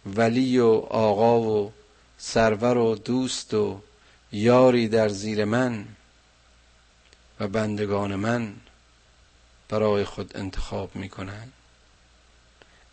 [0.06, 1.72] ولی و آقا و
[2.18, 3.82] سرور و دوست و
[4.32, 5.86] یاری در زیر من
[7.40, 8.56] و بندگان من
[9.70, 11.54] برای خود انتخاب می‌کنند.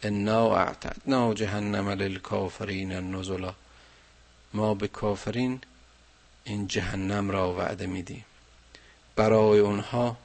[0.02, 3.54] انا اعتدنا جهنم للکافرین النزلا.
[4.54, 5.60] ما به کافرین
[6.44, 8.24] این جهنم را وعده میدیم.
[9.16, 10.16] برای اونها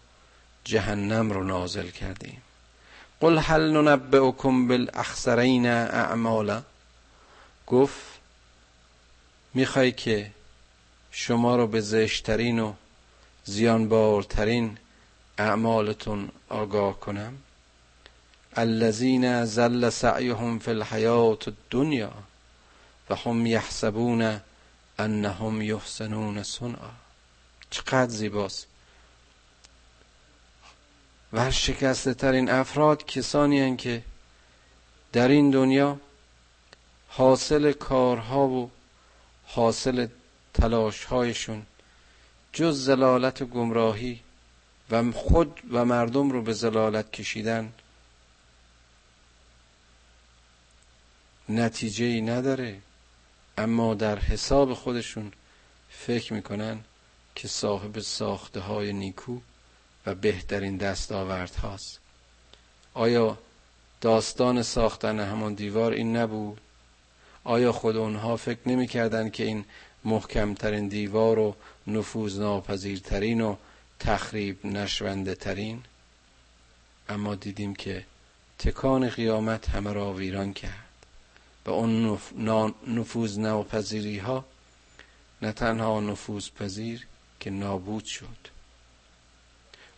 [0.63, 2.41] جهنم رو نازل کردیم.
[3.19, 6.63] قل هل ننبئکم بالاخسرین اعمالا.
[7.67, 8.18] گفت
[9.53, 10.31] می‌خوای که
[11.11, 12.73] شما رو به زشترین و
[13.43, 14.77] زیانبارترین
[15.37, 17.37] اعمالتون آگاه کنم.
[18.55, 22.13] الذين زل سعيهم في الحیات الدنیا
[23.09, 24.41] و هم یحسبون
[24.99, 26.91] انهم یحسنون صنعا.
[27.69, 28.67] چقدر زیباست.
[31.33, 34.03] و شکسته ترین افراد کسانی هستند که
[35.13, 35.99] در این دنیا
[37.07, 38.71] حاصل کارها و
[39.51, 40.07] حاصل
[40.53, 41.65] تلاشهایشون
[42.53, 44.19] جز زلالت و گمراهی
[44.91, 47.73] و خود و مردم رو به زلالت کشیدن
[51.49, 52.79] نتیجه ای نداره.
[53.57, 55.31] اما در حساب خودشون
[55.89, 56.83] فکر می‌کنن
[57.35, 59.39] که صاحب ساخته های نیکو
[60.05, 61.99] و بهترین دستاورد هاست.
[62.93, 63.37] آیا
[64.01, 66.61] داستان ساختن همان دیوار این نبود؟
[67.43, 69.65] آیا خود اونها فکر نمی‌کردند که این
[70.05, 71.55] محکمترین دیوار و
[71.87, 73.55] نفوذ ناپذیرترین و
[73.99, 75.83] تخریب نشونده ترین
[77.09, 78.05] اما دیدیم که
[78.59, 80.89] تکان قیامت همه را ویران کرد.
[81.65, 82.19] و اون
[82.87, 84.45] نفوذ ناپذیری ها
[85.41, 87.07] نه تنها نفوذ پذیر
[87.39, 88.49] که نابود شد.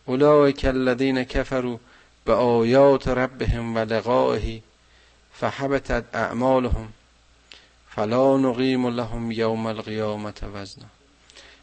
[0.04, 1.80] اولئک الذین کفروا
[2.24, 4.62] به آیات ربهم و لقائه
[5.32, 6.92] فحبتت اعمالهم.
[7.94, 10.86] فلا نقیم لهم یوم القیامت وزنا.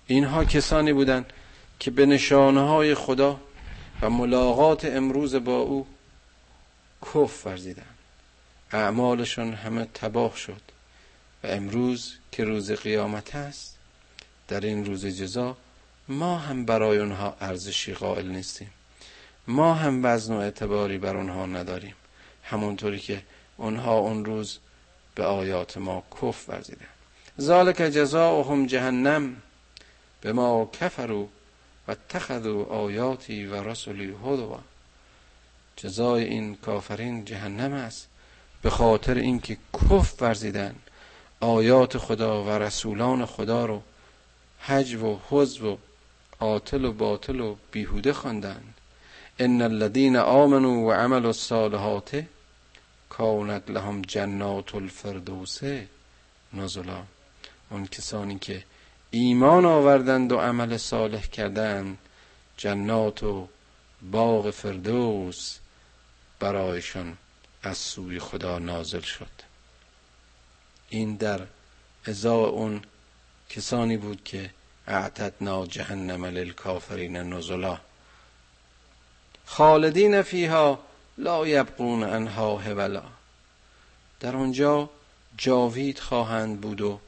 [0.07, 1.33] اینها کسانی بودند
[1.79, 3.39] که به نشانه های خدا
[4.01, 5.87] و ملاقات امروز با او
[7.01, 7.95] کف ورزیدند.
[8.71, 10.61] اعمالشان همه تباه شد
[11.43, 13.77] و امروز که روز قیامت است
[14.47, 15.57] در این روز جزا
[16.07, 18.71] ما هم برای اونها ارزشی قائل نیستیم.
[19.47, 21.95] ما هم وزن و اعتباری بر اونها نداریم.
[22.43, 23.21] همونطوری که
[23.57, 24.59] اونها اون روز
[25.15, 26.85] به آیات ما کف ورزیدن
[27.41, 29.35] ذالک جزاؤهم جهنم
[30.21, 31.27] به ما کفروا
[31.87, 34.59] و اتخذوا آیاتی و رسولی هدوا.
[35.75, 38.07] جزای این کافرین جهنم است
[38.61, 40.75] به خاطر اینکه کف ورزیدن.
[41.39, 43.81] آیات خدا و رسولان خدا رو
[44.61, 45.77] حجو و حزب و
[46.39, 48.73] عاطل و باطل و بیهوده خواندند
[49.39, 52.23] ان الذين آمنوا و عملوا الصالحات
[53.09, 55.59] کانت لهم جنات الفردوس.
[56.53, 57.03] نزلا
[57.69, 58.63] اون کسانی که
[59.11, 61.97] ایمان آوردند و عمل صالح کردند
[62.57, 63.47] جنات و
[64.11, 65.57] باغ فردوس
[66.39, 67.17] برایشان
[67.63, 69.49] از سوی خدا نازل شد.
[70.89, 71.41] این در
[72.05, 72.81] ازای اون
[73.49, 74.49] کسانی بود که
[74.87, 77.79] اعتدنا جهنم للکافرین نزلا.
[79.45, 80.79] خالدین فیها
[81.19, 83.03] لا یبقون انها هولا
[84.19, 84.89] در آنجا
[85.37, 86.99] جاوید خواهند بود و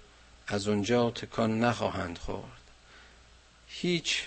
[0.48, 2.62] از اونجا تکان نخواهند خورد.
[3.68, 4.24] هیچ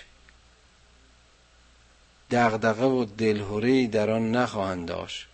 [2.31, 5.27] دغدغه و دلهوری در آن نخواهند داشت.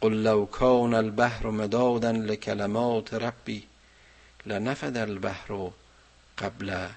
[0.00, 3.66] قل لو کان البحر مدادا لکلمات ربی
[4.46, 5.70] لنفد البحر
[6.38, 6.88] قبل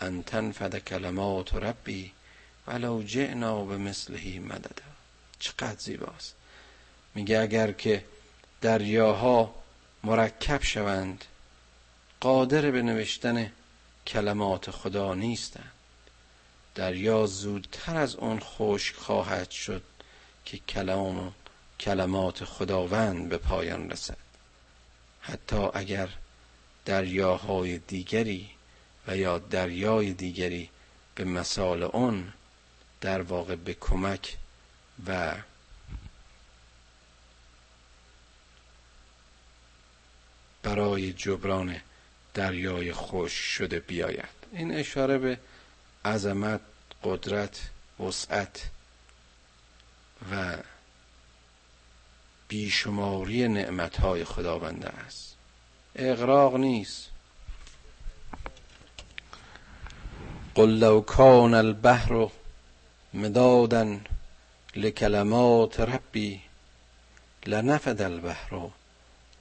[0.00, 2.12] ان تنفد کلمات ربی
[2.66, 4.91] ولو جئنا به مثله مددا.
[5.42, 6.34] چقدر زیباست.
[7.14, 8.04] میگه اگر که
[8.60, 9.54] دریاها
[10.04, 11.24] مرکب شوند
[12.20, 13.52] قادر به نوشتن
[14.06, 15.72] کلمات خدا نیستند.
[16.74, 19.82] دریا زودتر از اون خشک خواهد شد
[20.44, 21.30] که کلام و
[21.80, 24.16] کلمات خداوند به پایان رسد.
[25.20, 26.08] حتی اگر
[26.84, 28.50] دریاهای دیگری
[29.06, 30.70] و یا دریای دیگری
[31.14, 32.32] به مثال اون
[33.00, 34.36] در واقع به کمک
[35.06, 35.34] و
[40.62, 41.76] برای جبران
[42.34, 44.42] دریای خوش شده بیاید.
[44.52, 45.38] این اشاره به
[46.04, 46.60] عظمت
[47.04, 47.70] قدرت
[48.00, 48.70] وسعت
[50.32, 50.56] و
[52.48, 55.36] بیشماری نعمتهای خداونده است.
[55.96, 57.08] اغراق نیست.
[60.54, 62.28] قل لو کان البحر
[63.14, 63.98] مدادا
[64.76, 66.40] لکلمات ربی
[67.46, 68.70] لنفد البحر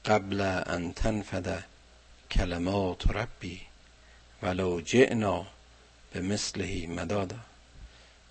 [0.05, 1.63] قبل ان تنفد
[2.31, 3.61] کلمات ربی
[4.43, 5.45] ولو جئنا
[6.13, 7.35] به مثله مدادا.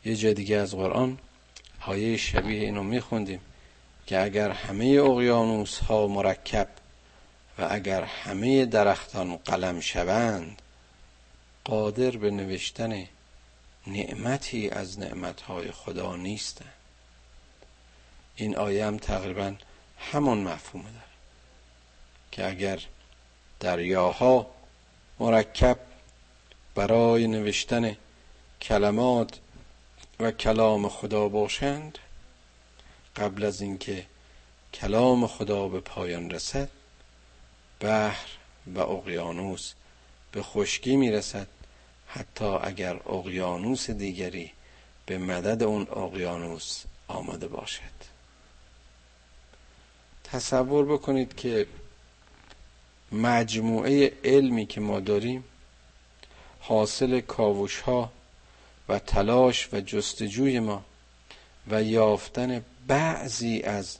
[0.05, 1.18] یه جای دیگه از قرآن
[1.86, 3.40] آیه شبیه اینو میخوندیم
[4.07, 6.68] که اگر همه اقیانوس ها مرکب
[7.59, 10.62] و اگر همه درختان قلم شوند
[11.64, 13.07] قادر به نوشتن
[13.86, 16.80] نعمتی از نعمتهای خدا نیستند.
[18.41, 19.55] این آیه هم تقریبا
[19.99, 20.95] همون مفهوم داره
[22.30, 22.80] که اگر
[23.61, 24.51] دریاها
[25.18, 25.78] مرکب
[26.74, 27.97] برای نوشتن
[28.62, 29.38] کلمات
[30.20, 31.99] و کلام خدا باشند
[33.16, 34.07] قبل از اینکه
[34.74, 36.68] کلام خدا به پایان رسد
[37.80, 38.28] بحر
[38.74, 39.72] و اقیانوس
[40.32, 41.47] به خشکی می‌رسد.
[42.07, 44.53] حتی اگر اقیانوس دیگری
[45.07, 48.10] به مدد اون اقیانوس آماده باشد.
[50.33, 51.66] تصور بکنید که
[53.12, 55.45] مجموعه علمی که ما داریم
[56.61, 58.12] حاصل کاوش ها
[58.89, 60.85] و تلاش و جستجوی ما
[61.70, 63.99] و یافتن بعضی از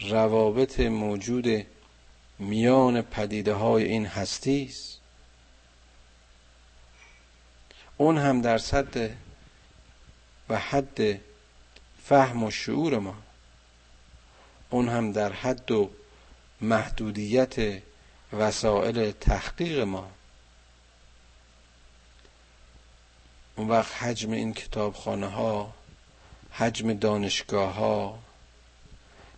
[0.00, 1.66] روابط موجود
[2.38, 4.98] میان پدیده های این هستی است
[7.96, 9.10] اون هم در صد
[10.48, 11.20] و حد
[12.04, 13.14] فهم و شعور ما.
[14.70, 15.90] اون هم در حد و
[16.60, 17.82] محدودیت
[18.32, 20.10] وسایل تحقیق ما.
[23.56, 25.74] اون وقت حجم این کتابخانه ها
[26.50, 28.18] حجم دانشگاه ها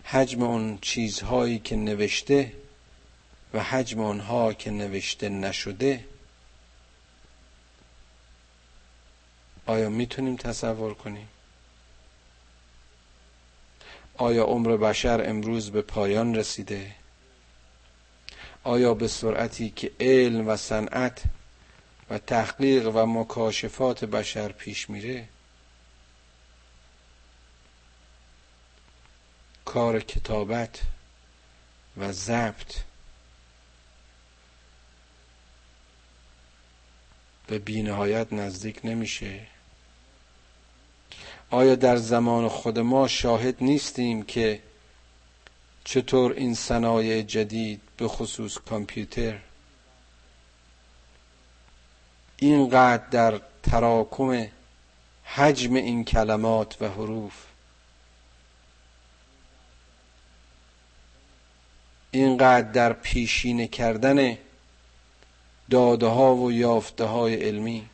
[0.05, 2.53] حجم اون چیزهایی که نوشته
[3.55, 6.05] و حجم اونها که نوشته نشده
[9.67, 11.29] آیا می‌تونیم تصور کنیم؟
[14.21, 16.95] آیا عمر بشر امروز به پایان رسیده؟
[18.65, 21.23] آیا به سرعتی که علم و صنعت
[22.11, 25.29] و تحقیق و مکاشفات بشر پیش میره؟
[29.65, 30.81] کار کتابت
[31.97, 32.75] و ضبط
[37.47, 39.47] به بینهایت نزدیک نمیشه.
[41.51, 44.63] آیا در زمان خود ما شاهد نیستیم که
[45.85, 49.39] چطور این صنایع جدید به خصوص کامپیوتر
[52.37, 54.47] اینقدر در تراکم
[55.25, 57.33] حجم این کلمات و حروف
[62.11, 64.39] اینقدر در پیشینه کردن
[65.71, 67.89] داده ها و یافته های علمی؟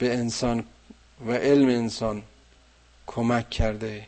[0.00, 0.64] به انسان
[1.26, 2.22] و علم انسان
[3.06, 4.06] کمک کرده.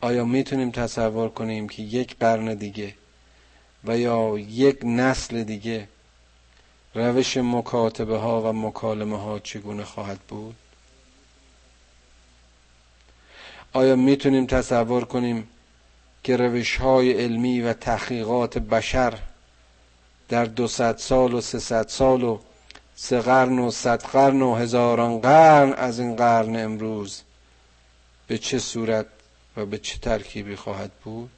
[0.00, 2.94] آیا می‌تونیم تصور کنیم که یک قرن دیگه
[3.84, 5.88] و یا یک نسل دیگه
[6.94, 10.54] روش مکاتبه ها و مکالمه ها چگونه خواهد بود؟
[13.72, 15.48] آیا می‌تونیم تصور کنیم
[16.24, 19.18] که روش های علمی و تحقیقات بشر
[20.28, 22.38] در دو سال و سه سال و
[23.00, 27.22] سه قرن و صد قرن و هزاران قرن از این قرن امروز
[28.26, 29.06] به چه صورت
[29.56, 31.30] و به چه ترکیبی خواهد بود؟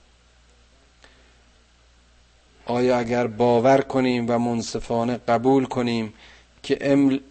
[2.67, 6.15] آیا اگر باور کنیم و منصفانه قبول کنیم
[6.63, 6.75] که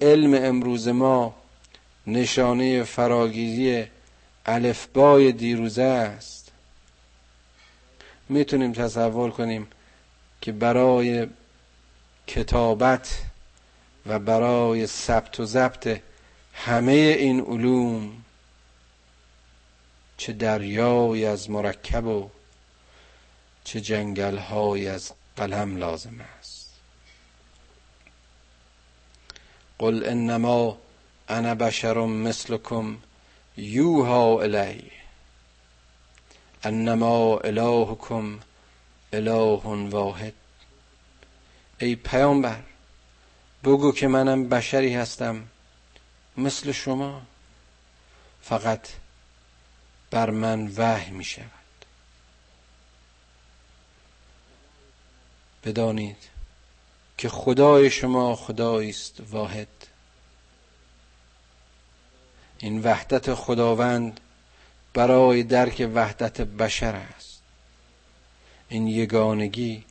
[0.01, 1.36] علم امروز ما
[2.07, 3.88] نشانه فراگیری
[4.45, 6.51] الفبای دیروزه است
[8.30, 9.67] می‌تونیم تصور کنیم
[10.41, 11.27] که برای
[12.27, 13.28] کتابت
[14.10, 16.01] و برای ثبت و ضبط
[16.53, 18.24] همه این علوم
[20.18, 22.30] چه دریای از مرکب و
[23.64, 26.70] چه جنگل های از قلم لازم است.
[29.80, 30.78] قل انما
[31.30, 32.97] انا بشر مثلكم
[33.57, 34.91] یوها الی
[36.64, 38.39] انما الهکم
[39.14, 40.34] اله واحد.
[41.80, 42.68] ای پیامبر
[43.64, 45.47] بگو که منم بشری هستم.
[46.38, 47.22] مثل شما
[48.41, 48.88] فقط
[50.12, 51.45] بر من وحی می شود.
[55.64, 56.30] بدانید
[57.18, 59.68] که خدای شما خدایی است واحد.
[62.57, 64.20] این وحدت خداوند
[64.93, 67.41] برای درک وحدت بشر است.
[68.70, 69.84] این یگانگی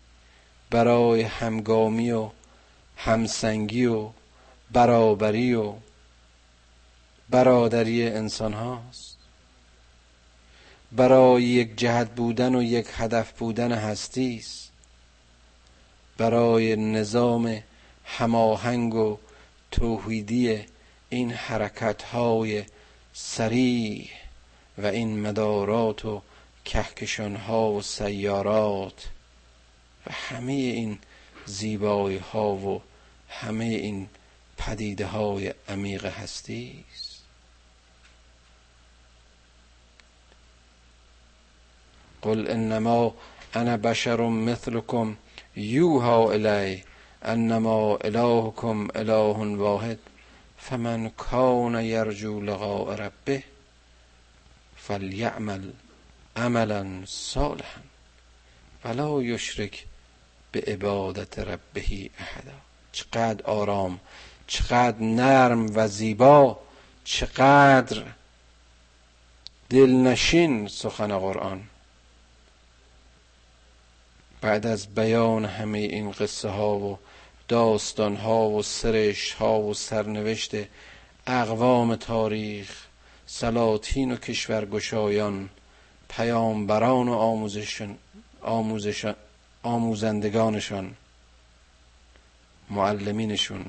[0.71, 2.31] برای همگامی و
[2.99, 4.11] همسنگی و
[4.70, 5.74] برابری و
[7.30, 9.16] برادری انسان هاست.
[10.92, 14.72] برای یک جهت بودن و یک هدف بودن هستی است
[16.16, 17.62] برای نظام
[18.05, 19.18] هماهنگ و
[19.70, 20.64] توحیدی
[21.09, 22.64] این حرکت های
[23.12, 24.09] سریع
[24.78, 26.22] و این مدارات و
[26.64, 29.09] کهکشان ها و سیارات
[30.07, 30.99] و همه این
[31.49, 32.82] زیبایی ها و
[33.28, 34.09] همه این
[34.59, 37.22] پدیده های عمیق هستی است
[42.22, 43.14] قل انما
[43.55, 45.16] انا بشر مثلكم
[45.57, 46.84] یوها الی
[47.22, 49.99] انما الهكم اله واحد
[50.59, 53.42] فمن کان یرجو لقاء ربه
[54.76, 55.72] فلیعمل
[56.36, 57.80] عملا صالحا.
[58.84, 59.86] ولا یشرک
[60.53, 62.53] به عبادت ربهی احدا.
[62.92, 64.01] چقدر آرام
[64.46, 66.59] چقدر نرم و زیبا
[67.05, 68.03] چقدر
[69.70, 71.62] دلنشین سخن قرآن.
[74.40, 76.99] بعد از بیان همه این قصه ها و
[77.49, 80.53] داستان ها و سرش ها و سرنوشت
[81.26, 82.86] اقوام تاریخ
[83.26, 85.51] سلاطین و کشورگشایان
[86.09, 87.99] پیامبران و آموزشان
[88.42, 89.14] آموزش
[89.62, 90.96] آموزندگانشان
[92.70, 93.66] معلمینشون.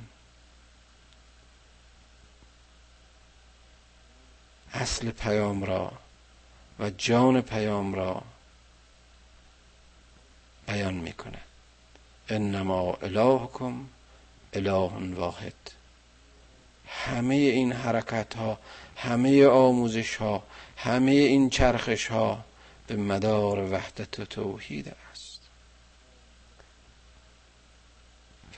[4.74, 5.92] اصل پیام را
[6.80, 8.22] و جان پیام را
[10.68, 11.40] بیان می‌کنه
[12.30, 13.86] انما الهکم
[14.54, 15.54] اله واحد.
[16.88, 18.60] همه این حرکت ها
[18.96, 20.44] همه آموزش ها
[20.78, 22.46] همه این چرخش ها
[22.88, 25.40] به مدار وحدت و توحید است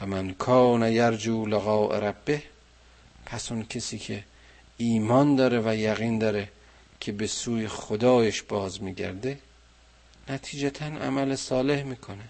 [0.02, 2.44] فمن کان یرجو لقاء ربه
[3.26, 4.24] پس اون کسی که
[4.78, 6.50] ایمان داره و یقین داره
[7.00, 9.40] که به سوی خدایش باز میگرده
[10.30, 12.24] نتیجتا عمل صالح می‌کنه.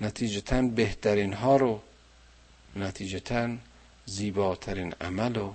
[0.00, 1.82] نتیجتا بهترین ها رو
[2.76, 3.56] نتیجتا
[4.06, 5.52] زیباترین عمل و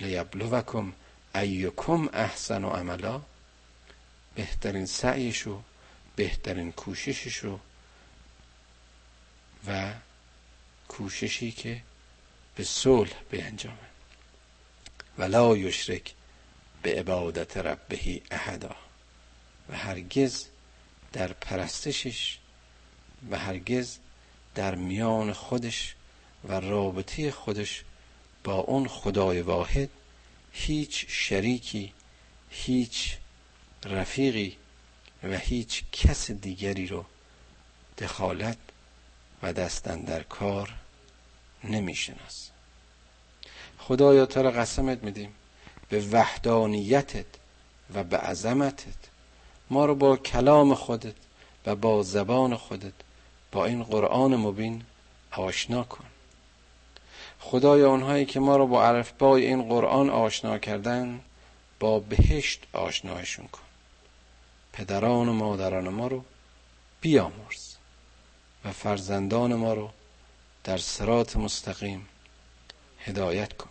[0.00, 0.92] لیبلوکم
[1.34, 3.20] ایکم احسن و عملا
[4.34, 5.62] بهترین سعیشو
[6.16, 7.58] بهترین کوشششو
[9.66, 9.92] و
[10.88, 11.82] کوششی که
[12.56, 13.76] به صلح انجامه
[15.18, 16.14] ولا یشرک
[16.82, 18.76] به عبادت ربهی احدا.
[19.68, 20.46] و هرگز
[21.12, 22.38] در پرستشش
[23.30, 23.98] و هرگز
[24.54, 25.94] در میان خودش
[26.48, 27.84] و رابطه خودش
[28.44, 29.88] با اون خدای واحد
[30.52, 31.92] هیچ شریکی
[32.50, 33.16] هیچ
[33.84, 34.56] رفیقی
[35.22, 37.04] و هیچ کس دیگری رو
[37.98, 38.58] دخالت
[39.42, 40.74] و دستن در کار
[41.64, 42.50] نمیشناس.
[43.78, 45.34] خدایا تو را قسمت میدیم.
[45.88, 47.26] به وحدانیتت
[47.94, 49.02] و به عظمتت.
[49.70, 51.14] ما رو با کلام خودت
[51.66, 52.92] و با زبان خودت
[53.52, 54.84] با این قرآن مبین
[55.30, 56.04] آشنا کن.
[57.40, 61.20] خدای اونهایی که ما رو با عرفبای این قرآن آشنا کردن
[61.80, 63.62] با بهشت آشنایشون کن.
[64.72, 66.24] پدران و مادران ما رو
[67.00, 67.71] بیامرز.
[68.64, 69.90] و فرزندان ما رو
[70.64, 72.08] در سرات مستقیم
[72.98, 73.70] هدایت کن.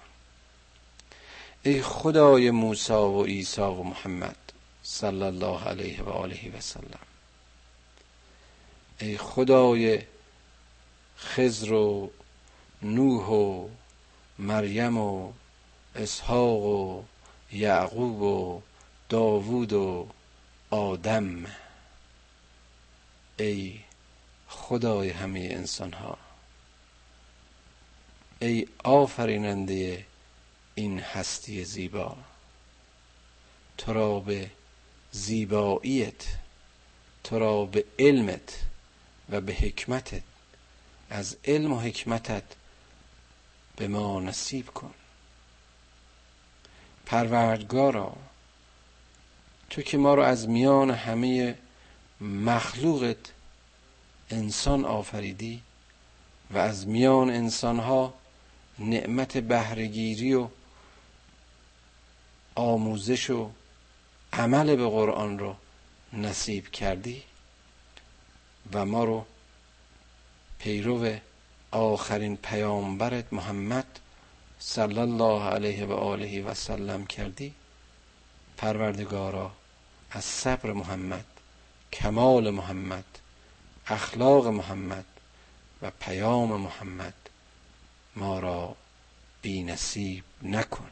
[1.64, 4.36] ای خدای موسی و عیسی و محمد
[4.84, 7.00] صلی الله علیه و آله و سلم.
[9.00, 10.02] ای خدای
[11.18, 12.12] خضر و
[12.82, 13.70] نوح و
[14.40, 15.34] مریم و
[15.96, 17.04] اسحاق و
[17.52, 18.62] یعقوب و
[19.10, 20.08] داوود و
[20.70, 21.46] آدم.
[23.40, 23.80] ای
[24.52, 26.18] خدای همه انسان ها
[28.40, 30.06] ای آفریننده
[30.76, 32.18] این هستی زیبا
[33.78, 34.50] تو را به
[35.12, 36.26] زیباییت
[37.24, 38.60] تو را به علمت
[39.30, 40.24] و به حکمتت
[41.10, 42.44] از علم و حکمتت
[43.76, 44.94] به ما نصیب کن.
[47.06, 48.16] پروردگارا
[49.70, 51.58] تو که ما رو از میان همه
[52.22, 53.32] مخلوقت
[54.34, 55.62] انسان آفریدی
[56.52, 58.14] و از میان انسانها
[58.80, 60.48] نعمت بهرهگیری و
[62.56, 63.52] آموزش و
[64.34, 65.56] عمل به قرآن رو
[66.14, 67.24] نصیب کردی
[68.74, 69.26] و ما رو
[70.60, 71.16] پیرو
[71.72, 74.00] آخرین پیامبرت محمد
[74.60, 77.54] صلی الله علیه و آله و سلم کردی.
[78.58, 79.52] پروردگارا
[80.12, 81.26] از صبر محمد
[81.94, 83.06] کمال محمد
[83.92, 85.06] اخلاق محمد
[85.82, 87.14] و پیام محمد
[88.16, 88.76] ما را
[89.42, 90.90] بی نصیب نکن.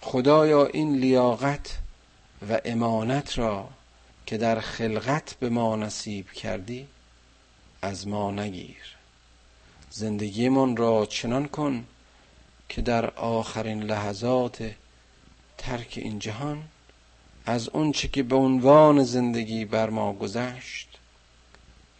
[0.00, 1.78] خدایا این لیاقت
[2.50, 3.68] و امانت را
[4.26, 6.88] که در خلقت به ما نصیب کردی
[7.82, 8.96] از ما نگیر.
[9.90, 11.84] زندگیمان را چنان کن
[12.68, 14.70] که در آخرین لحظات
[15.58, 16.62] ترک این جهان
[17.46, 20.89] از اونچه که به عنوان زندگی بر ما گذشت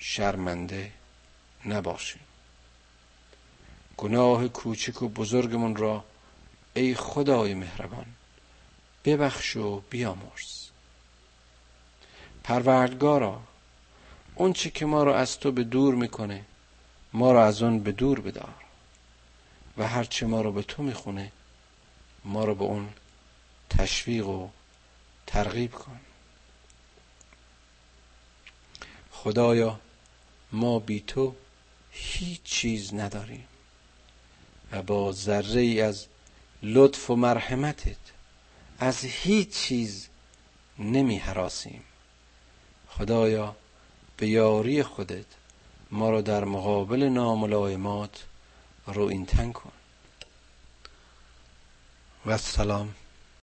[0.02, 0.92] شرمنده
[1.66, 2.20] نباشیم
[3.96, 6.04] گناه کوچک و بزرگمون را
[6.74, 8.06] ای خدای مهربان
[9.04, 10.66] ببخش و بیامرز.
[12.44, 13.40] پروردگارا
[14.34, 16.44] اون چی که ما رو از تو به دور می‌کنه
[17.12, 18.54] ما رو از اون به دور بدار.
[19.78, 21.32] و هرچه ما رو به تو می‌خونه
[22.24, 22.88] ما رو به اون
[23.70, 24.48] تشویق و
[25.26, 26.00] ترغیب کن.
[29.12, 29.80] خدایا
[30.52, 31.34] ما بی تو
[31.90, 33.44] هیچ چیز نداریم.
[34.72, 36.06] و با ذره ای از
[36.62, 37.96] لطف و مرحمتت
[38.78, 40.08] از هیچ چیز
[40.78, 41.84] نمی حراسیم.
[42.88, 43.56] خدایا
[44.16, 45.26] به یاری خودت
[45.90, 48.24] ما را در مقابل ناملایمات
[48.86, 49.72] رو این تن کن.
[52.26, 52.94] و السلام.